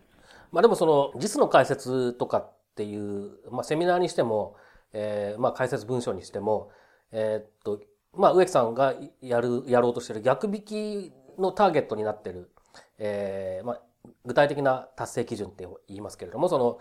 [0.51, 4.55] まあでもその実の解説とかっていう、まあセミナーにしても、
[4.93, 6.69] えーまあ解説文章にしても、
[7.11, 7.81] えーっと、
[8.15, 12.51] まあ植木さんがやる、やろうとしてる逆引きのターゲットになってる、
[12.99, 13.81] えーまあ
[14.25, 16.77] 具体的な達成基準って言いますけれども、その、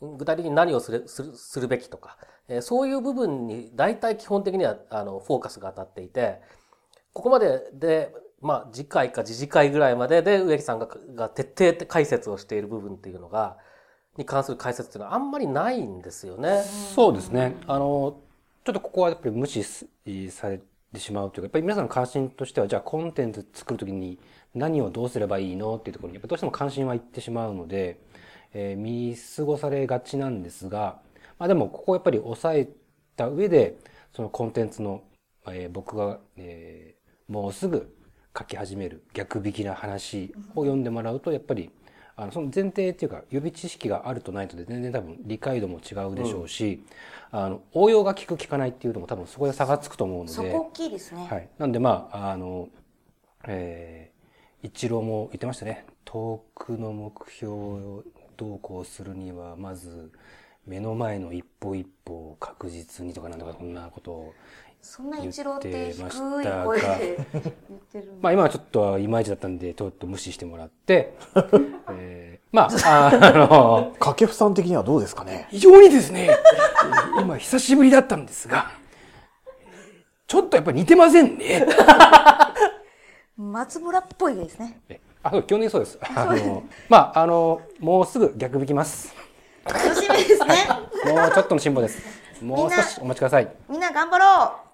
[0.00, 6.40] 具体的に何をする、する、するべきとか、えーそういう部分に大体基本的には、あの、フォーカスが当たっていて、
[7.12, 13.56] ここまでで、まあ、次回か次次回ぐらいまでで植木さんがが徹底解説をしている部分っていうのが、
[14.16, 16.62] に関する解説っていうのはあんまりないんですよね。
[16.94, 17.56] そうですね。
[17.66, 18.20] あの、
[18.64, 20.60] ちょっとここはやっぱり無視され
[20.92, 24.18] てしまうというか、やっぱり皆さんの関心としては、じゃあコンテンツ作るときに
[24.54, 28.00] 何をどうすればいいのっていうところに、やっぱどうしても関心はいってしまうので、
[28.54, 31.00] えー見過ごされがちなんですが、
[31.38, 32.68] まあでもここをやっぱり抑え
[33.16, 33.76] た上で、
[34.14, 35.02] そのコンテンツの、
[35.48, 37.92] えー僕が、えーもうすぐ
[38.38, 41.70] 書き始める逆引きな話を読んでもらうと、やっぱり、
[42.14, 46.84] あの、その前提っていうか、予備知識があるとないとで全然多分理解度も違うでしょうし、
[47.30, 51.26] あの、応用が効く効かないっていうのも多分そこで差がつくと思うので、そこ大きいですね。
[51.28, 51.48] はい。
[51.58, 52.68] なんでまあ、あの、
[53.46, 55.84] えー、一郎も言ってましたね。
[56.04, 58.04] 遠くの目標を
[58.36, 60.10] どうこうするには、まず、
[60.66, 64.34] 目の前の一歩一歩を確実にとかなんとかこんなことを。
[64.82, 66.86] そんな一郎って低い言ってましたが声で
[67.32, 71.16] 言ってるんまあ今はちょっといまいちだったんで、ちょっと無視してもらって、
[71.90, 75.48] えー、まあ、あの、掛布さん的にはどうですかね？
[75.50, 76.30] 非常にですね、
[77.20, 78.70] 今久しぶりだったんですが、
[80.28, 81.66] ちょっとやっぱり似てませんね。
[83.36, 84.80] 松村っぽいですね。
[85.26, 85.98] えあ、そう、基本的にそうです。
[86.14, 89.14] あの、まあ、あの、もうすぐ逆引きます。
[89.64, 90.68] 楽しみですね。
[91.12, 92.02] もうちょっとの辛抱です。
[92.42, 93.48] もう少しお待ちください。
[93.68, 94.66] みんな頑張ろ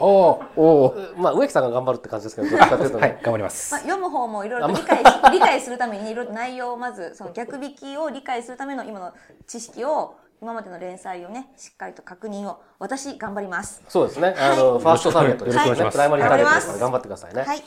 [0.00, 3.50] おおおーまあ植木さんが頑張るって感じですけど、 はい、頑張りまう。
[3.50, 3.80] すまあ、。
[3.80, 9.12] 読む方もいろいろと理解し 理解するためにいろいろと内容をまずその逆引きを理解するための今の
[9.46, 13.82] 知識を今までの連載をね、しっかりと確認を、私頑張ります。
[13.88, 14.36] そうですね。
[14.38, 17.42] あの、ファーストターゲットプライマリーターゲットですから頑頑張ってくださいね。
[17.42, 17.62] はい。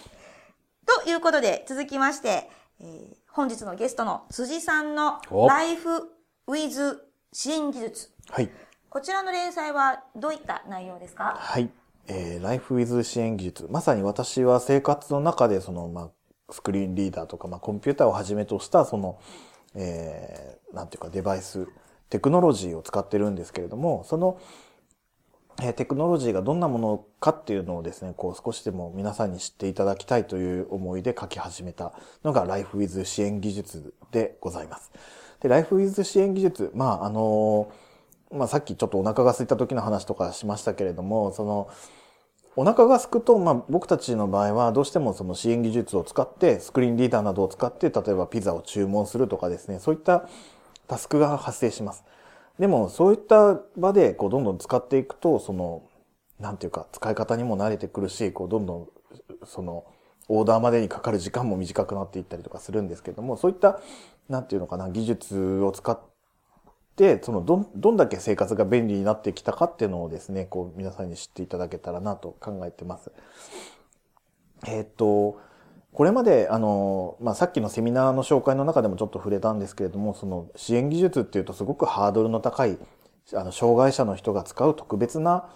[1.03, 2.49] ということで、続きまして、
[2.79, 5.87] えー本日のゲストの辻さんのお Life
[6.49, 6.97] with
[7.31, 8.11] 支援技術。
[8.29, 8.51] はい。
[8.89, 11.37] こちらの連載はどういった内容ですか？
[11.39, 11.69] はい。
[12.07, 13.67] えー、ライフウィズ支援技術。
[13.69, 16.09] まさに私は生活の中で、その、まあ、
[16.51, 19.17] スクリーンリーダーとか、まあ、コンピューターをはじめとした、その、
[19.75, 21.69] えー、なんていうか、デバイス、
[22.09, 24.41] テクノロジーを使ってるんですけれども、その、
[25.61, 34.91] えテクノロジーがどんなものかっていうのをですね、こう少しでも皆さんに知っていただきたいという思いで書き始めたのが Life with 支援技術でございます。
[35.41, 37.71] で、Life with 支援技術、まあ、あの
[38.31, 41.69] まあ、さっきちょっとお腹が空いた時の話とかしましたけれども、その、
[42.55, 50.27] お腹が空くと、まあ、僕たちの場合はどうしてもその支援技術を使って、スクリーンリーダーなどを使って、例えばピザを注文するとかですね、そういった
[50.87, 52.03] タスクが発生します。
[52.59, 55.83] でも、そういった場で、こう、どんどん使っていくと、その、
[56.39, 58.89] なんていうか、使い方にも慣れてくるし、こう、どんどん、
[59.45, 59.85] その、
[60.27, 63.79] オーダーまでにかかる時間も短くなっていったりとかするんですけども、そういった、
[64.29, 65.99] なんていうのかな、技術を使っ
[66.95, 73.11] て、その、ど、どんだけ生活が便利になってきたかっていうのをですね、こう、皆さんに知っていただけたらなと考えてます。
[74.67, 75.39] えーっと、
[75.93, 82.77] これまで、あの、まあ、さっきのセミナーの紹介の中でもちょっと触れたんですけれども、その支援技術っていうとすごくハードルの高い、
[83.33, 85.49] あの、障害者の人が使う特別な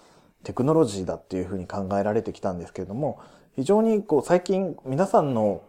[0.44, 3.18] テクノロジーだっていうふうに考えられてきたんですけれども、
[3.56, 5.62] 非常にこう最近皆さんの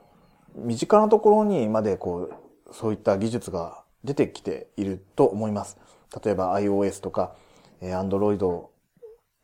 [0.56, 5.78] 身近なところにまでこう、そういった技術が出てきていると思います。
[6.24, 7.36] 例えば iOS とか、
[7.82, 8.38] え Android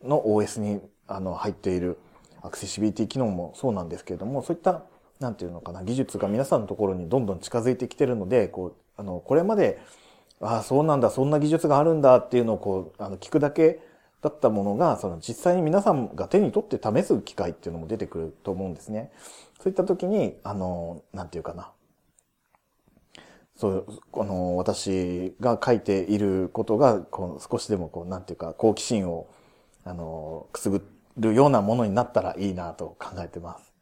[0.04, 1.98] の OS にあの入っている
[2.42, 4.84] アクセシビリティ機能もそうなんですけれども、そういった、
[5.24, 9.80] なんていうのかな、技術が皆さんのところにどんどん近づいてきてるので、こう、あの、これまで、
[10.42, 13.80] ああ、そうなんだ、そんな技術があるんだっていうのをこう、あの、聞くだけ
[14.22, 19.12] だったものが、その実際に皆さんが手に取って試す機会っていうのも出てくると思うんですね。
[19.62, 21.72] そういった時に、あの、なんていうかな。
[23.56, 29.28] そう、あの、私が書いていることが、こう、少しでもこう、なんていうか、好奇心を、
[29.86, 30.86] あの、くすぐ
[31.18, 33.73] るようなものになったらいいなと考えてます。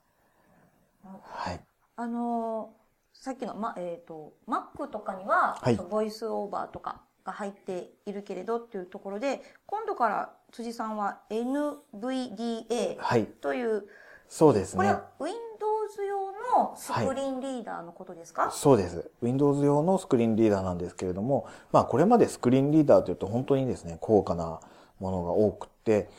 [1.24, 1.60] はい。
[1.96, 2.82] あのー
[3.22, 13.26] さっきの、ま、えっ、と、Mac とかには、はいボイスオーバーとかが入っているけれどっていうところで、今度から辻さんは NVDA はい。
[13.26, 13.86] という、
[14.28, 15.04] そうですねこれは。
[15.20, 19.12] Windows 用のスクリーンリーダーのことですか、そうです。
[19.22, 24.62] Windows 用のスクリーンリーダーなんですけれども、まあこれまでスクリーンリーダーというと本当にですね、高価な
[25.00, 26.10] ものが多くって、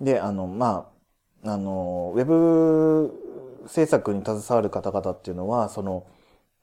[0.00, 0.90] で、あの、ま
[1.44, 3.21] あ、あの、ウェブ
[3.66, 6.06] 制作に携わる方々っていうのは、その、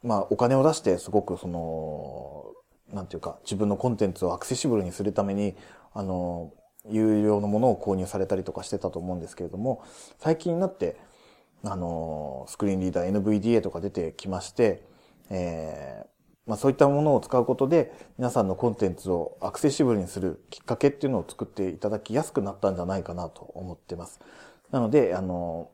[0.03, 2.53] まあお金を出してすごくその、
[2.93, 5.55] なんていうか、自分のコンテンツをアクセシブルにするために、
[5.93, 6.53] あの、
[6.89, 9.83] 有料のものを購入されたりとかしてたと思うんですけれども、
[10.19, 10.97] 最近になって、
[11.63, 14.83] あの、スクリーンリーダー NVDA とか出てきまして、
[15.29, 16.09] えー
[16.47, 24.19] まあそういったものを使うことで、皆さんのコンテンツをアクセシブルにするきっかけっていうのを作っていただきやすくなったんじゃないかなと思ってます。
[24.71, 25.69] なので、あの、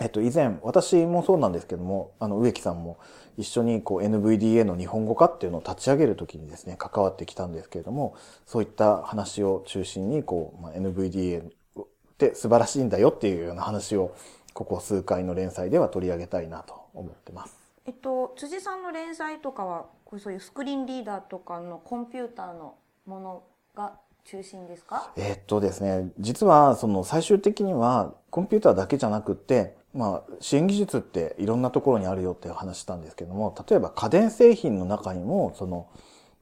[0.00, 2.98] えっと、以前、私もそうなんですけども、あの、植木さんも
[3.36, 11.86] 一緒にこう NVDA の日本語化っていうのを立ち上げるときにですね、関わってきたんですけれども、そういった話を中心に、こう、まあ、NVDA っ
[12.18, 14.14] て素晴らしいんだよっていうような話を、
[14.54, 17.56] ここ数回の連載では取り上げたいなと思ってます。
[17.84, 22.76] えっと、辻さんの連載とかは、こうそういうスクリーンリーダーとかのコンピューターの
[23.06, 23.42] もの
[23.74, 25.12] が中心ですか？
[25.16, 35.86] えーっとですね、実はその最終的にはコンピューターだけじゃなくって、まあ支援技術っていろんなところにあるよって話したんですけども、例えば家電製品の中にも、その、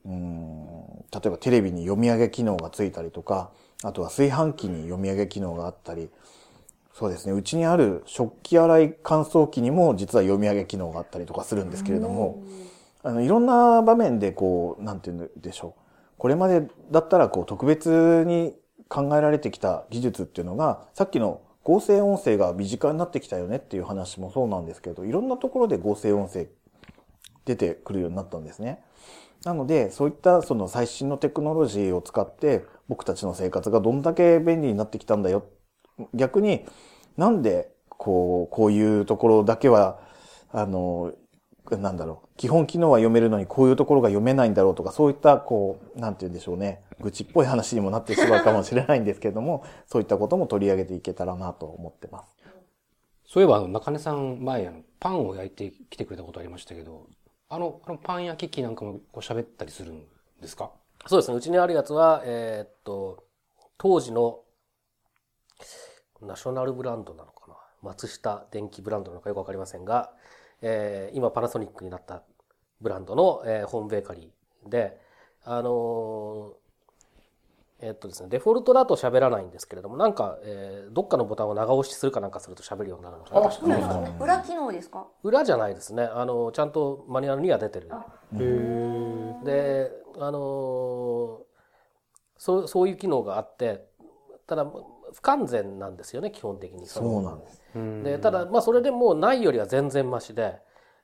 [0.05, 3.51] うーん、例えばテレビに読み上げ機能がついたりとか、
[3.83, 6.11] あとは炊飯器に読み上げ機能があったり、
[6.95, 12.43] そうですね、うちにある食器洗い乾燥機にも実は読み上げ機能があったりとかするんですけれども、
[13.03, 15.81] あの、いろんな場面でこう、なんていうんでしょう。
[16.21, 18.55] これまでだったらこう特別に
[18.89, 26.49] 考えられてきた技術っていうのが、さっきの合成音声が身近になってきたよねっていう話もそうなんですけど、いろんなところで合成音声
[27.47, 28.83] 出てくるようになったんですね。
[29.47, 35.47] なので、そういったその最新のテクノロジーを使って、僕たちの生活がどんだけ便利になってきたんだよ。
[36.13, 36.67] 逆に、
[37.17, 40.01] なんで、こう、こういうところだけは、
[40.53, 41.15] あの、
[41.71, 52.37] なんだろう、基本機能は読めるのにこういうところが読めないんだろうとか、そういった、こう、なんて言うんでしょうね、愚痴っぽい話にもなってしまうかもしれないんですけれども、そういったことも取り上げていけたらなと思ってます。
[53.27, 57.07] そういえば、あの、中根さん前、あの、パンを焼いてきてくれたことありましたけど、
[57.49, 60.05] あの、あのパン焼き器なんかもこう喋ったりするん
[60.41, 60.71] ですか？
[61.07, 61.37] そうですね。
[61.37, 63.25] うちにあるやつは、えーっと、
[63.79, 64.41] 当時の
[66.21, 67.55] ナショナルブランドなのかな。
[67.83, 70.13] 松下電機ブランドなのかよくわかりませんが、
[70.63, 72.23] えー今パナソニックになった
[72.81, 74.99] ブランドの、えーホームベーカリーで、
[75.45, 76.53] あのー
[77.83, 83.51] えーっとですね、デフォルトだと喋らないんですけれども、なんか、えーどっかのボタンを長押しするかなんかすると喋るようになるのかな。
[83.51, 84.23] そうなんです。
[84.23, 85.07] 裏機能ですか？
[85.23, 86.03] 裏じゃないですね。
[86.05, 87.89] あの、ちゃんとマニュアルには出てる。
[89.45, 91.39] で、あのー
[92.37, 93.87] そう、そういう機能があって、
[94.47, 94.67] ただ、
[95.13, 96.87] 不完全なんですよね、基本的に。
[96.87, 97.63] そうなんです。
[98.05, 100.59] で、ただ、まあ、それでもうないよりは全然マシで、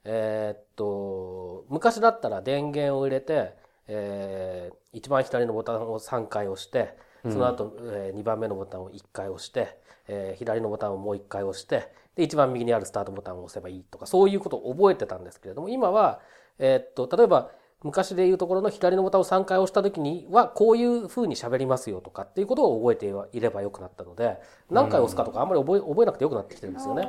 [0.04, 3.54] えーっと、昔だったら電源を入れて、
[3.88, 16.20] えー一番左のボタンを3回押して、その後、え2番目のボタンを1回押して、えー左のボタンをもう1回押して、で、一番右にあるスタートボタンを押せばいいとか、そういうことを覚えてたんですけれども、今は、
[16.58, 17.50] えーっと、例えば、
[17.86, 24.38] 昔でいうところの左のボタンを3回押した時には、こういう風に喋りますよとかっていうことを覚えていればよくなったので、
[24.70, 27.02] 何回押すかとかあんまり覚え覚えなくてよくなってきてるんですよね。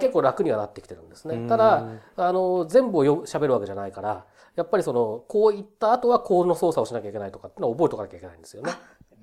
[0.00, 1.46] 結構楽にはなってきてるんですね。
[1.48, 1.84] ただ、
[2.16, 4.24] あの、全部をよ喋るわけじゃないから、
[4.56, 8.72] やっぱりその、こういった後はこの操作をしなきゃいけないとかっていうのを覚えとかなきゃいけないんですよね。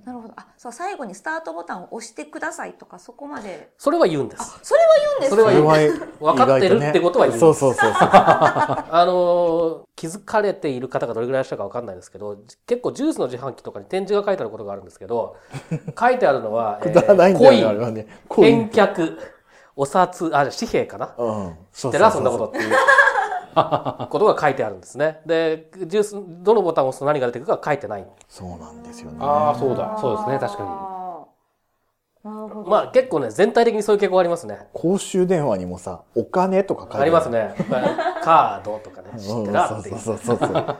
[0.06, 0.34] なるほど。
[0.38, 3.72] あ、そう、最後にスタートボタンを押してくださいとか、そこまで。
[3.78, 4.60] それは言うんです。
[4.64, 8.10] それは言うんですそれは言う分かってるってことは言うそうそうそうそう。
[8.10, 15.36] あの、気づかれている方がどれぐらいいらっしゃるかわかんないですけど、結構ジュースの自販機とかに展示が書いてあることがあるんですけど、
[16.00, 18.08] 書いてあるのは、くだらないんだよね、あれはね。
[18.28, 19.18] コイン返却、
[19.76, 21.14] お札、あ、紙幣かな？
[21.18, 21.58] うん。
[21.72, 22.12] そ知ってる？
[22.12, 22.76] そんなことっていう
[24.10, 25.22] ことが書いてあるんですね。
[25.26, 28.06] で、ジュース、どのボタンを押すと何が出てくるかは書いてない。
[28.28, 29.18] そうなんですよね。
[29.22, 29.98] ああ、そうだ。
[30.00, 30.40] そうですね。
[30.40, 32.70] 確かあーなるほど。
[32.70, 34.68] まあ結構ね、全体的にそういう傾向ありますね。
[34.74, 37.30] 公衆電話にもさ、お金とか書いてあります。
[37.30, 37.56] ね。
[38.24, 39.98] カードとかね、知うんってらっていう。
[40.00, 40.78] そうそうそうそう。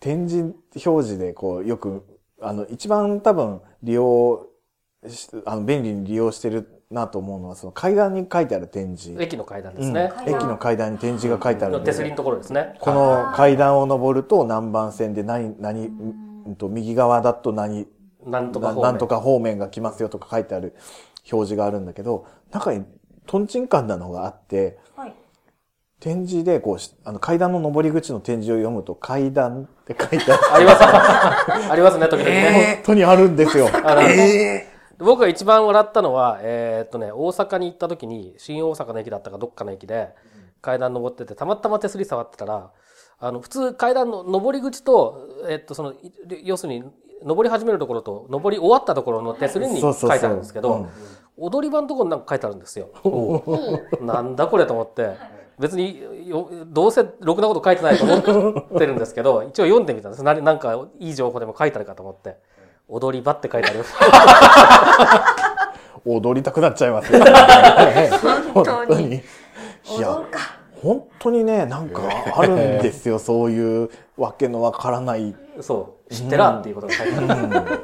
[0.00, 0.54] 展示
[0.86, 2.04] 表示でこう、よく、
[2.40, 4.46] あの、一番多分利用し、
[5.44, 9.20] あの、便利に利用してるなと思うのは、その階段に書いてある展示。
[9.22, 10.12] 駅の階段ですね。
[10.26, 12.76] うん駅の階段に展示が書いてあるんで手すりのところですね。
[12.80, 17.86] この階段を登ると何番線で何、何、うんと、右側だと何、
[18.26, 20.74] なんとか方面ななんとか方面が来ますよとか書いてある
[21.30, 22.84] 表示があるんだけど、中に
[23.26, 25.14] トンチンカンなのがあって、はい。
[26.00, 30.54] 展示でこうし、あの階段の上り口の展示を読むと階段って書いてある。
[30.54, 31.68] ありますね。
[31.70, 32.74] ありますね、時々ね。
[32.76, 33.68] 本当にあるんですよ。
[33.72, 34.02] あの
[34.98, 40.10] 僕が一番笑ったのは、えーっとね、大阪に行った時に、新大阪の駅だったかどっかの駅で、
[40.60, 42.70] 階段登ってて、たまたま手すり触ってたら、
[43.20, 46.12] あの、普通階段の上り口と、えーっと、その、い
[46.44, 46.84] 要するに、
[47.24, 50.86] 登り始めるところと、登り終わったところの手すりに書いてあるんですけど、
[51.36, 52.90] 踊り場のところになんか書いてあるんですよ。
[54.00, 55.16] なんだこれと思って、
[55.58, 60.22] 別によ、どうせろくなこと書いてないと思ってるんですけど、一応読んでみたんです。
[60.22, 62.36] ななんかいい情報でも書いてあるかと思って。
[62.88, 63.94] 踊り場って書いてあります。
[66.06, 67.20] 踊りたくなっちゃいますよ。
[68.54, 69.16] 本当にに。
[69.16, 70.18] いや
[70.80, 72.02] 本当にね、なんか
[72.36, 73.18] あるんですよ。
[73.20, 77.80] そういうわけのわからないそう、知ってらんっていうことが書いてある。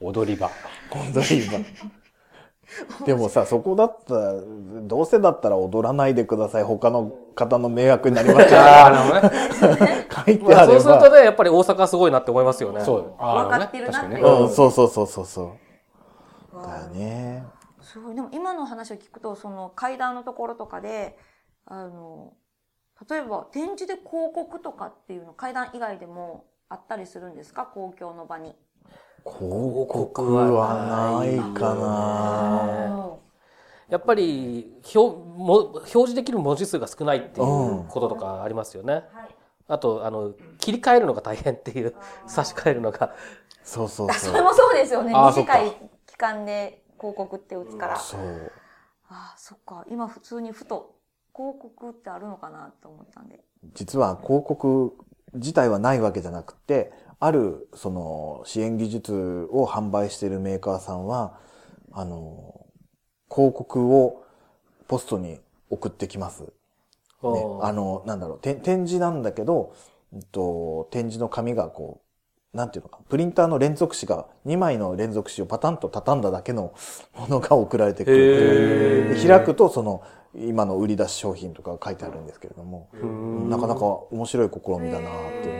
[0.00, 0.50] 踊り場。
[1.14, 1.58] 踊り場。
[3.04, 4.34] でもさ、そこだったら、
[4.82, 6.64] どうせだったら踊らないでください。
[6.64, 8.60] 他の方の迷惑になりますよ。
[8.60, 10.06] ああ、なるほどね。
[10.26, 10.76] 書いてまあ、れば。
[10.76, 12.80] うするとね、やっぱり大阪はすごいなって思いますよね。
[12.80, 13.14] そう。
[13.18, 13.52] ああ、なるほどね。
[13.52, 14.40] わかってるなって確かにね。
[14.42, 16.62] うん、そうそうそうそうそう。
[16.62, 17.46] だよね。
[17.82, 18.14] すごい。
[18.14, 21.16] でも今の話を聞くと、その階段のところとかで、
[21.66, 22.32] あの、
[23.08, 27.66] 例えば展示で広告とかっていうの階段以外でもあったりするんですか？
[27.66, 28.56] 公共の場に。
[29.32, 33.16] 広告はないかな。
[33.88, 39.04] やっぱり表も表示できる文字数が少ないっていうこととかありますよね。
[39.68, 41.94] あと、あの、切り替えるのが大変っていう、
[42.26, 43.14] 差し替えるのが。
[43.64, 44.26] そうそうそ。
[44.26, 45.12] そうれもそうですよね。
[45.12, 45.72] 短い
[46.06, 47.96] 期間で広告って打つから。
[47.96, 48.20] そう。
[49.08, 49.84] ああ、そっか。
[49.88, 50.94] 今普通にふと
[51.34, 53.40] 広告ってあるのかなと思ったんで。
[53.74, 54.96] 実は広告
[55.34, 61.38] 自体はないわけじゃなくて、あるその支援技術を販売しているメーカーさんは、
[61.92, 62.66] あの、
[63.30, 64.24] 広告を
[64.86, 65.38] ポストに
[65.70, 66.42] 送ってきます。
[66.42, 66.48] ね
[67.62, 69.74] あの、なんだろう、て展示なんだけど、
[70.12, 72.02] うんと、展示の紙がこ
[72.54, 76.72] う、なんていうのか、プリンターの連続紙が2枚の連続紙をパタンと畳んだだけの
[77.18, 80.02] ものが送られてくる開くと、その、
[80.34, 82.88] 今の売り出し商品とかが書いてあるんですけれども、
[83.48, 85.12] なかなか面白い試みだなっ
[85.42, 85.55] て。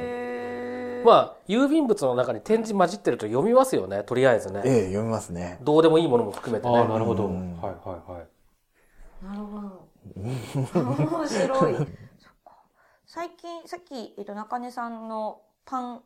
[1.07, 4.63] まあ、郵便物の中に展示混じってると読みますよね、とりあえずね。
[4.65, 5.59] ええ、読みますね。
[5.63, 6.99] どうでもいいものも含めてああ、なね。
[6.99, 7.25] るほど。
[7.25, 9.25] はいうんはいはい。
[9.25, 9.89] なるほど。
[10.15, 11.87] 面白い。
[13.07, 16.03] 最近、さっき、えっと、中根さんのパン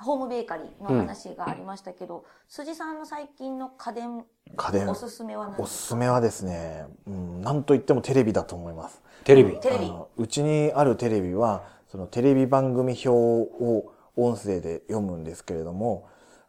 [0.00, 4.24] ホームベーカリーの話がありましたけど、辻さんの最近の家電、
[4.56, 9.02] 家電おすすめは何おですすすめはですね、うん、なんといってもテレビだと思います。
[9.24, 9.58] テレビ。
[9.60, 9.88] テレビあ。
[9.88, 16.06] のうちにあるテレビは、そのテレビ番組表を音声で読むんですけれども、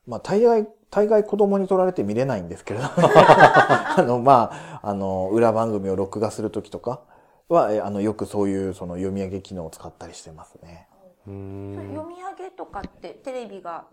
[0.08, 7.02] まあ大概、大概子供に取られて見れないんですけれども、 あの、まあ、あの、裏番組を録画するときとか
[7.48, 10.88] は、えあの、よくそういうその読み上げ機能を使ったりしてますね。
[11.28, 13.86] うーん読み上げとかってテレビが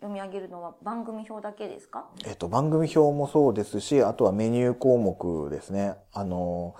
[0.00, 2.06] 読み上げるのは番組表だけですか？
[2.26, 5.94] えっと、番組表もそうですし、あとはメニュー項目ですね。
[6.12, 6.74] あの、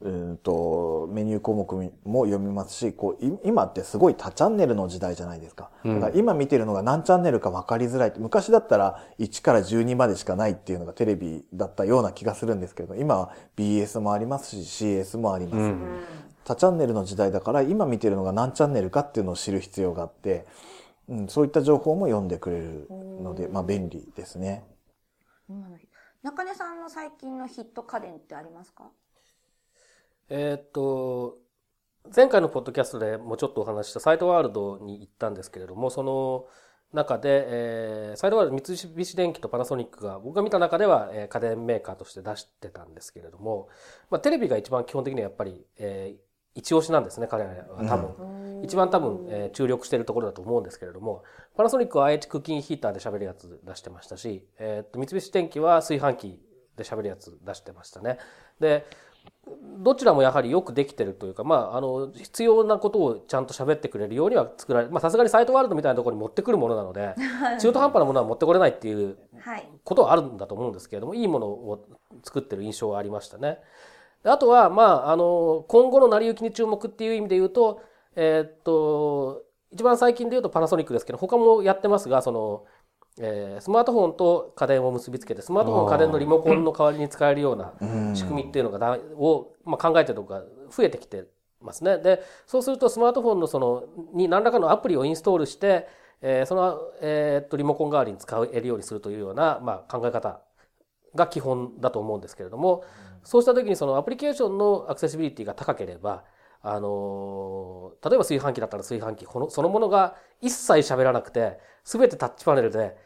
[0.00, 5.70] うーんと、メニュー項目も読みますし、こう、い今ってすごい多チャンネルの時代じゃないですか。
[5.84, 8.12] だから今見てるのが何チャンネルか分かりづらい。
[8.18, 15.56] 昔だったら1から12までしかないっていうのがテレビだったような気がするんですけれど、今は BS もありますし、CS もあります。
[15.56, 16.00] うん
[16.46, 20.46] 多チャンネルの時代だから、今見てるのが何チャンネルかっていうのを知る必要があって、
[21.08, 22.86] うん、そういった情報も読んでくれる
[23.20, 24.62] ので、まあ便利ですね。
[26.22, 28.84] 中根さんの最近のヒット家電ってありますか？
[30.28, 31.38] えーっと、
[32.14, 36.46] 前回のポッドキャストでもうちょっとお話ししたサイトワールドに行ったんですけれども、その
[36.92, 43.68] 中で、えーサイトワールド三菱電機とパナソニックが僕が見た中では、えー家電メーカーとして出してたんですけれども、
[44.10, 46.26] まあ、テレビが一番基本的にはやっぱり、えー
[46.58, 48.62] 一押しなんですね、彼らは多分。
[48.64, 51.22] 一番多分、えー注力しているところだと思うんですけれども、
[51.54, 56.40] パナソニックは IH クッキングヒーターで喋るやつ出してましたし、えーっと、三菱電機は炊飯器
[56.76, 58.18] で喋るやつ出してましたね。
[58.58, 58.86] で、
[59.78, 67.14] どちらもやはりよくできてるというか、まあ、あの、必要なことをちゃんと喋ってくれるようには作られ、まあ、さすがにサイトワールドみたいなところに持ってくるものなので、
[67.60, 69.68] 中途半端なものは持ってこれないっていうはい。
[69.84, 71.86] ことはあるんだと思うんですけれども、いいものを
[72.24, 73.60] 作ってる印象はありましたね。
[74.24, 77.80] であとは、まあ、あの、今後の成り行きに注目っていう意味で言うと、
[78.16, 82.64] えーっと、一番最近で言うとパナソニックですけど、他もやってますが、その、
[83.18, 87.72] えースマートフォンと家電を結びつけて、スマートフォン家電のリモコンの代わりに使えるような
[88.14, 91.24] 仕組みっていうのがだを、まあ、考えてるとこが増えてきて
[91.60, 91.98] ますね。
[91.98, 95.88] で、そうするとスマートフォンのその、に何らかのアプリをインストールして、
[96.20, 100.40] えーその、えーっと、リモコン代わりに使えるようにするというような、まあ、考え方
[101.14, 102.84] が基本だと思うんですけれども、
[103.24, 106.24] そうした時にそのアプリケーションのアクセシビリティが高ければ、
[106.62, 112.96] あのー例えば炊飯器だったら炊飯器このそのものが一切喋らなくて、すべてタッチパネルで、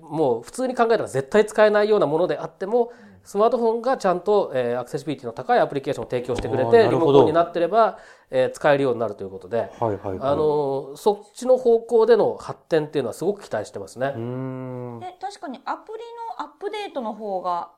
[0.00, 2.92] もう普通に考えたら絶対使えないようなものであっても、
[3.24, 7.98] スマートフォンがちゃんと、えーアクセシビリティの高いアプリケーションを提供してくれて、リモコンになってれば、
[8.30, 10.18] えー使えるようになるということで、はいはいはい。
[10.20, 14.08] あのーそっちの方向での発展っていうのはすごく期待してますね。
[14.08, 15.98] で、確かにアプリ
[16.38, 17.70] のアップデートの方が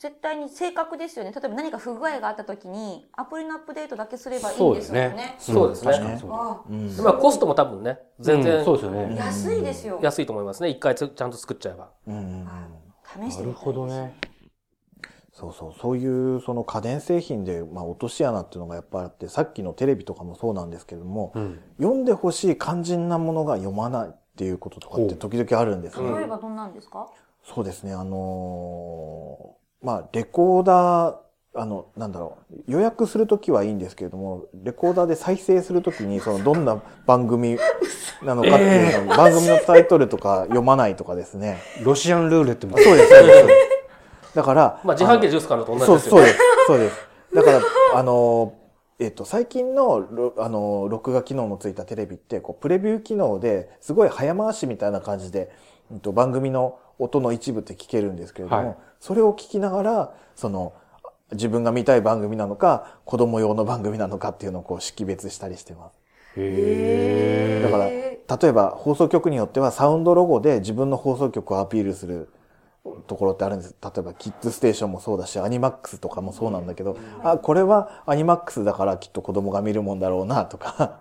[0.00, 1.30] 絶対に正確ですよね。
[1.30, 5.36] 例えば何か不具合があった時に、アプリのアップデートだけすればいいんですよね。
[5.38, 9.16] そうですね確かにそうだわうんまあコストも多分ね、全然うんそうですよあね。
[9.16, 10.00] 安いですよ。
[10.02, 10.70] 安いと思いますね。
[10.70, 11.90] 一回つちゃんと作っちゃえば。
[12.06, 12.48] うん
[13.04, 14.16] 試してみたいですなるほどね。
[15.34, 21.60] そうそう、そういうその家電製品で、まあ、落とし穴っていうのがやっぱりあって、さっきのテレビとかもそうなんですけれども、うん。
[21.78, 26.10] 読んでほしい肝心なものが読まないっていうこととかって時々あるんですね。
[26.10, 27.06] 例えばどんなんですか？
[27.42, 31.16] そうですね、あのーまあ、レコーダー、
[31.54, 37.58] あの、なんだろう、予約するときはいいんですけれども、レコーダーで再生するときに、その、どんな番組
[38.22, 41.58] なのかっていうのを、番組のタイトルとか読まないとかですね。
[41.82, 43.48] ロシアンルーレットみたそいうです、そうです。
[44.34, 46.00] だから、まあ自販機でジュース買うのと同じですよね。
[46.10, 46.38] そうです。
[46.66, 46.96] そうです。
[47.34, 47.60] だから、
[47.94, 48.52] あの、
[49.00, 55.50] えっと、最近の、ろあの、録画機能のついたテレビって、こう、プレビュー機能で、すごい早回しみたいな感じで、
[55.90, 60.74] うんと、番組の音の一部って聞けるんですけれども、はいそれを聞きながら、その、
[61.32, 65.98] 自分が見たい番組なのか、子供用の番組なのかっていうのをこう識別したりしてます。
[66.36, 72.28] へだから、例えば放送局によってはサウンドロゴで自分の放送局をアピールする
[73.06, 73.74] ところってあるんです。
[73.82, 81.00] 例えばキッズステーションもそうだし、アニマックスとかもそうなんだけど、あ、これはアニマックスだからきっと子供が見るもんだろうなとか、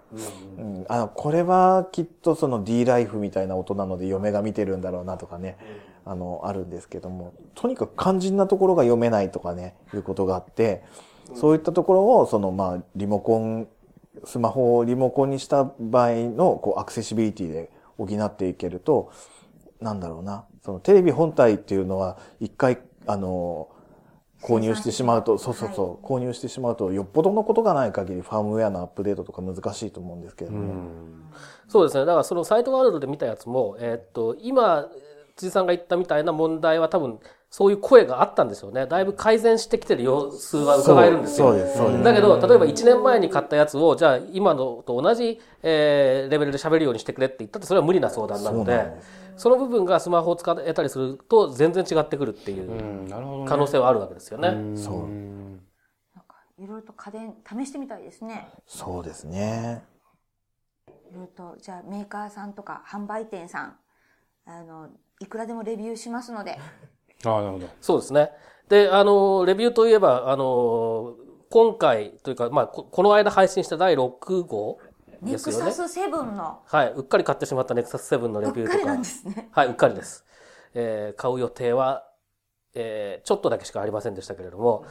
[0.57, 5.57] うん、あの、これはきっとその D ライフみたいな音なので嫁が見てるんだろうなとかね、
[6.05, 10.83] あの、あるんですけども、とにかく肝心なところが読めないとかね、いうことがあって、
[11.35, 13.67] そういったところを、その、まあ、リモコン、
[14.25, 19.11] スマホをリモコンにした場合の、こう、アクセシビリティで補っていけると、
[19.79, 20.45] なんだろうな。
[20.69, 23.69] そのテレビ本体っていうのは、一回、あの、
[24.43, 30.73] 購入してしまうと、そうそうそう、購入してしまうと、よっぽどのことがない限り、ファームウェアのアップデートとか難しいと思うんですけれども。
[31.67, 32.05] そうですね。
[32.05, 34.87] だからそのサイトワールドで見たやつも、えーっと、今、
[35.35, 38.85] 辻さんが言ったみたいな問題は多分、そういう声があったんですよね。
[38.85, 41.47] だいぶ改善してきてる様子は伺えるんですよ。
[41.47, 42.03] そうです、そうです。
[42.03, 48.85] だけど、例えば1年前に買ったやつを、じゃあ今のと同じ、えーレベルで喋るようにしてくれって言ったって、それは無理な相談なので
[49.39, 53.07] その部分がスマホを使えたりすると、全然違ってくるっていう
[53.47, 54.49] 可能性はあるわけですよね。
[54.75, 55.51] そううん
[56.13, 58.47] なんかいろいろと家電試してみたいですね。
[58.67, 59.83] そうですね。
[61.09, 63.77] いろいろとじゃあメーカーさんとか販売店さん
[64.45, 64.89] あの
[65.21, 66.57] いくらでもレビューしますので。
[67.25, 67.69] ああ、なるほど。
[67.81, 68.31] そうですね。
[68.69, 71.15] で、あの、レビューといえば、あの、
[71.49, 74.77] 今回というか、まあ、ここの間配信した第6号
[75.21, 75.71] ネクサ。
[75.71, 76.91] ス7のはい。
[76.91, 79.01] うっかり買ってしまったネクサス7のレビューとかうっかりなん。
[79.01, 79.49] ですね。
[79.51, 80.25] はい、うっかりです。
[80.73, 82.05] えー買う予定は、
[82.75, 84.85] えーちょっとだけしかありませんでしたけれども、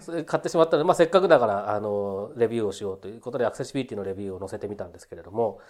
[0.00, 5.60] それ買ってしまったので、まあ、せっかくだから、あの、レビューをしようということで、アクセシビリティのレビューを載せてみたんですけれども、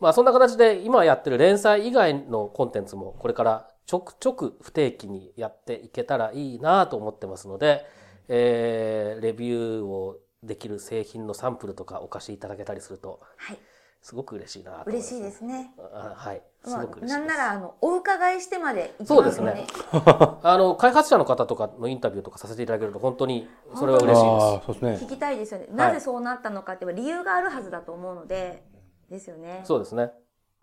[0.00, 7.84] まあ、そんな形で、今やってる連載以外のコンテンツも、これからちょくちょく不定期にやっていけたらいいなと思ってますので、
[8.28, 13.58] えーレビューをできる製品のサンプルとかお貸しいただけたりすると、はい。
[14.02, 15.14] すごく嬉しいなと思います。
[15.14, 15.72] 嬉しいですね。
[15.94, 16.42] あはい。
[16.64, 17.18] すまあ、ごく嬉しいです。
[17.20, 19.40] なんならあのお伺いしてまで行きそうです。
[19.40, 19.64] ね。
[19.92, 25.08] あの、開発者の方とかのインタビューとかさせていただけると本当にそれは嬉しいあであ、そうですね聞。
[25.10, 25.68] きたいですよね。
[25.70, 28.64] なぜそうなったのかっていう理由があるはずだと思うので、
[29.08, 29.68] ですよねす。。
[29.68, 30.10] そうですね。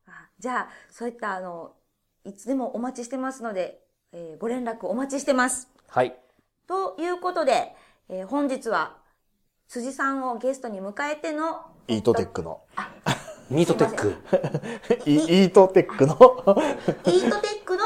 [0.06, 1.72] あじゃあ、そういったあの、
[2.26, 3.80] いつでもお待ちしてますので、
[4.12, 5.70] えーご連絡お待ちしてます。
[5.88, 6.14] はい。
[6.68, 7.74] ということで、
[8.10, 8.98] えー本日は
[9.70, 12.62] 辻さんをゲストに迎えてのイートテックの。
[13.52, 14.16] ミートテック。
[15.06, 16.16] イイートテックの。
[16.16, 17.84] イートテックの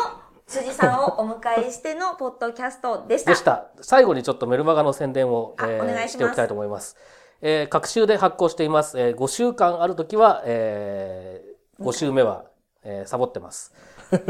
[0.48, 3.32] 辻さんをお迎えしてのポッドキャストでした。
[3.32, 3.68] でした。
[3.82, 6.96] 最後にちょっとメルマガの宣伝を、あえーお願いしますしておきたいと思います。
[7.42, 8.98] えー、各週で発行しています。
[8.98, 12.46] えー、5週間あるときは、えー、5週目は、
[12.84, 13.74] えー、サボってます。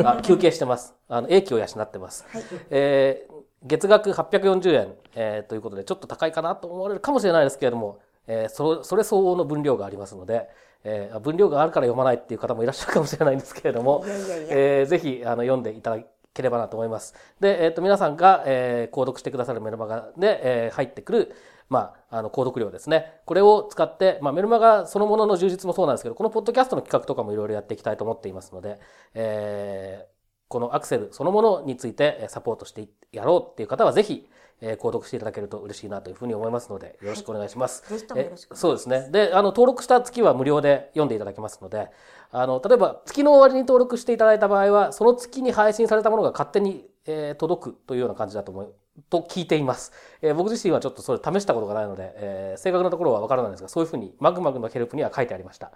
[0.03, 0.95] あ休憩してます。
[1.07, 2.25] あの、英気を養ってます。
[2.29, 2.43] はい。
[2.71, 3.32] えー
[3.65, 10.49] 月額840円、えーということで、ちょっと高いかなと思われるかもしれないですけれども、えーそそれ相応の分量がありますので、
[10.83, 16.03] えー分量があるから読まないっていう方もいらっしゃるかもしれないんですけれどもいやいやいや、えーぜひあの読んでいただ
[16.33, 17.15] ければなと思います。
[17.39, 21.35] で、えーと皆さんが、えー購読してくださるメルマガで、えー入ってくる、
[21.69, 23.21] まあ、あの、購読料ですね。
[23.25, 28.79] これを使って、まあ、メルマガそのものの充実もそうなんですけど、このポッドキャストの企画とかもいろいろやっていきたいと思っていますので、
[29.15, 30.12] えー
[30.53, 34.29] このアクセルそのものについてえーサポートしてやろうっていう方はぜひ、
[34.61, 37.83] えー購読していただけると嬉しいなというふうに思いますので、よろしくお願いします。
[37.89, 39.09] ぜひともよろしくお願いしますえそうですね。
[39.11, 41.89] で、あの、登録した月は無料で読んでいただけますので、
[42.31, 48.73] あの、例えば月の終わりに登録していただいた場合は、その月に配信されたものが勝手に、えー届くというような感じだと思う。
[49.09, 49.91] と聞いています。
[50.21, 55.71] えー僕自身はちょっとそれ試したことがないので、えー正確なところはわからないんですが、そういうふうにマグマグのヘルプには書いてありました。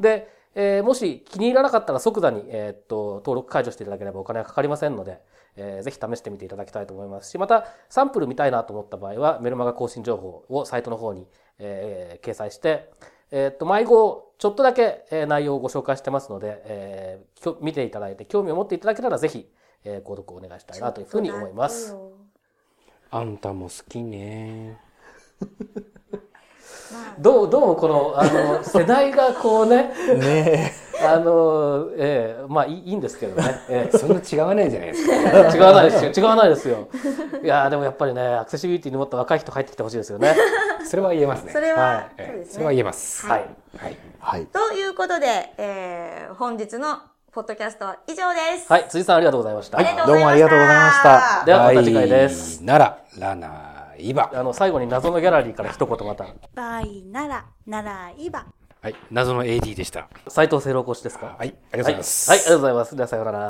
[0.00, 5.20] で、えーもし気に入らなかったら即座に、えーっと、登録解除していただければお金はかかりませんので、
[5.56, 11.26] えーぜひ試してみていただきたいと思いますし、また、サンプル見たいなと思った場合は、メルマガ更新情報をサイトの方に、
[11.58, 12.90] えー掲載して、
[13.30, 19.50] えーっと、迷子、ちょっとだけ、えー内容をご紹介してますので、えーきょ見ていただいて、興味を持っていただけたら、ぜひ、
[19.84, 21.96] えー購読をお願いしたいなというふうに思います。
[23.10, 24.78] あんたも好きね。
[27.18, 30.72] どう、どうもこの、あの、世代がこうね、 ね
[31.04, 33.60] あの、ええまあいいいいんですけどね。
[33.68, 35.14] ええ そんな違わないじゃないですか。
[35.56, 36.12] 違わないですよ。
[36.16, 36.88] 違わないですよ。
[37.42, 40.36] いやーでもやっぱりね、アクセシビリティにもっと若い人入ってきてほしいですよね。
[40.88, 41.52] それは言えますね。
[41.52, 42.52] それは、はいそうですね。
[42.52, 43.26] それは言えます。
[43.26, 43.46] はい。
[43.78, 43.96] はい。
[44.20, 44.46] はい。
[44.46, 46.98] ということで、えー本日の
[47.32, 48.70] ポッドキャストは以上です。
[48.70, 49.78] はい、辻さんありがとうございました。
[49.78, 52.58] ありがとうどうもありがとうございましたではまた次回です。
[52.58, 53.71] バイなら、ラナー、
[54.02, 54.30] イバ。
[54.34, 56.26] あの、最後に謎のギャラリーから一言また。
[56.54, 58.46] バイなら、ならいば。
[58.80, 58.94] はい。
[59.10, 60.08] 謎の AD でした。
[60.28, 61.36] 斉藤清郎講師ですか？
[61.38, 61.48] はい。
[61.48, 62.30] ありがとうございます。
[62.30, 62.96] はい、はいありがとうございます。
[62.96, 63.46] ではさようなら。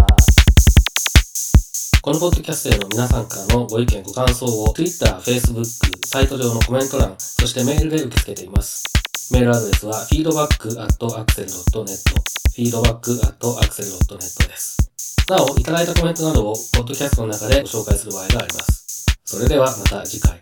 [2.03, 5.65] このポッドキャストへの皆さんからのご意見、ご感想を Twitter、Facebook、
[6.07, 8.83] サイト上のコメント欄、そしてメールで受け付けています。
[9.31, 11.87] メールアドレスは feedback.axel.net
[12.57, 14.77] feedback.axel.net です。
[15.31, 18.82] なお、いただいたコメントなどをポッドキャストの中でご紹介する場合があります。
[19.33, 20.39] それではまた次回。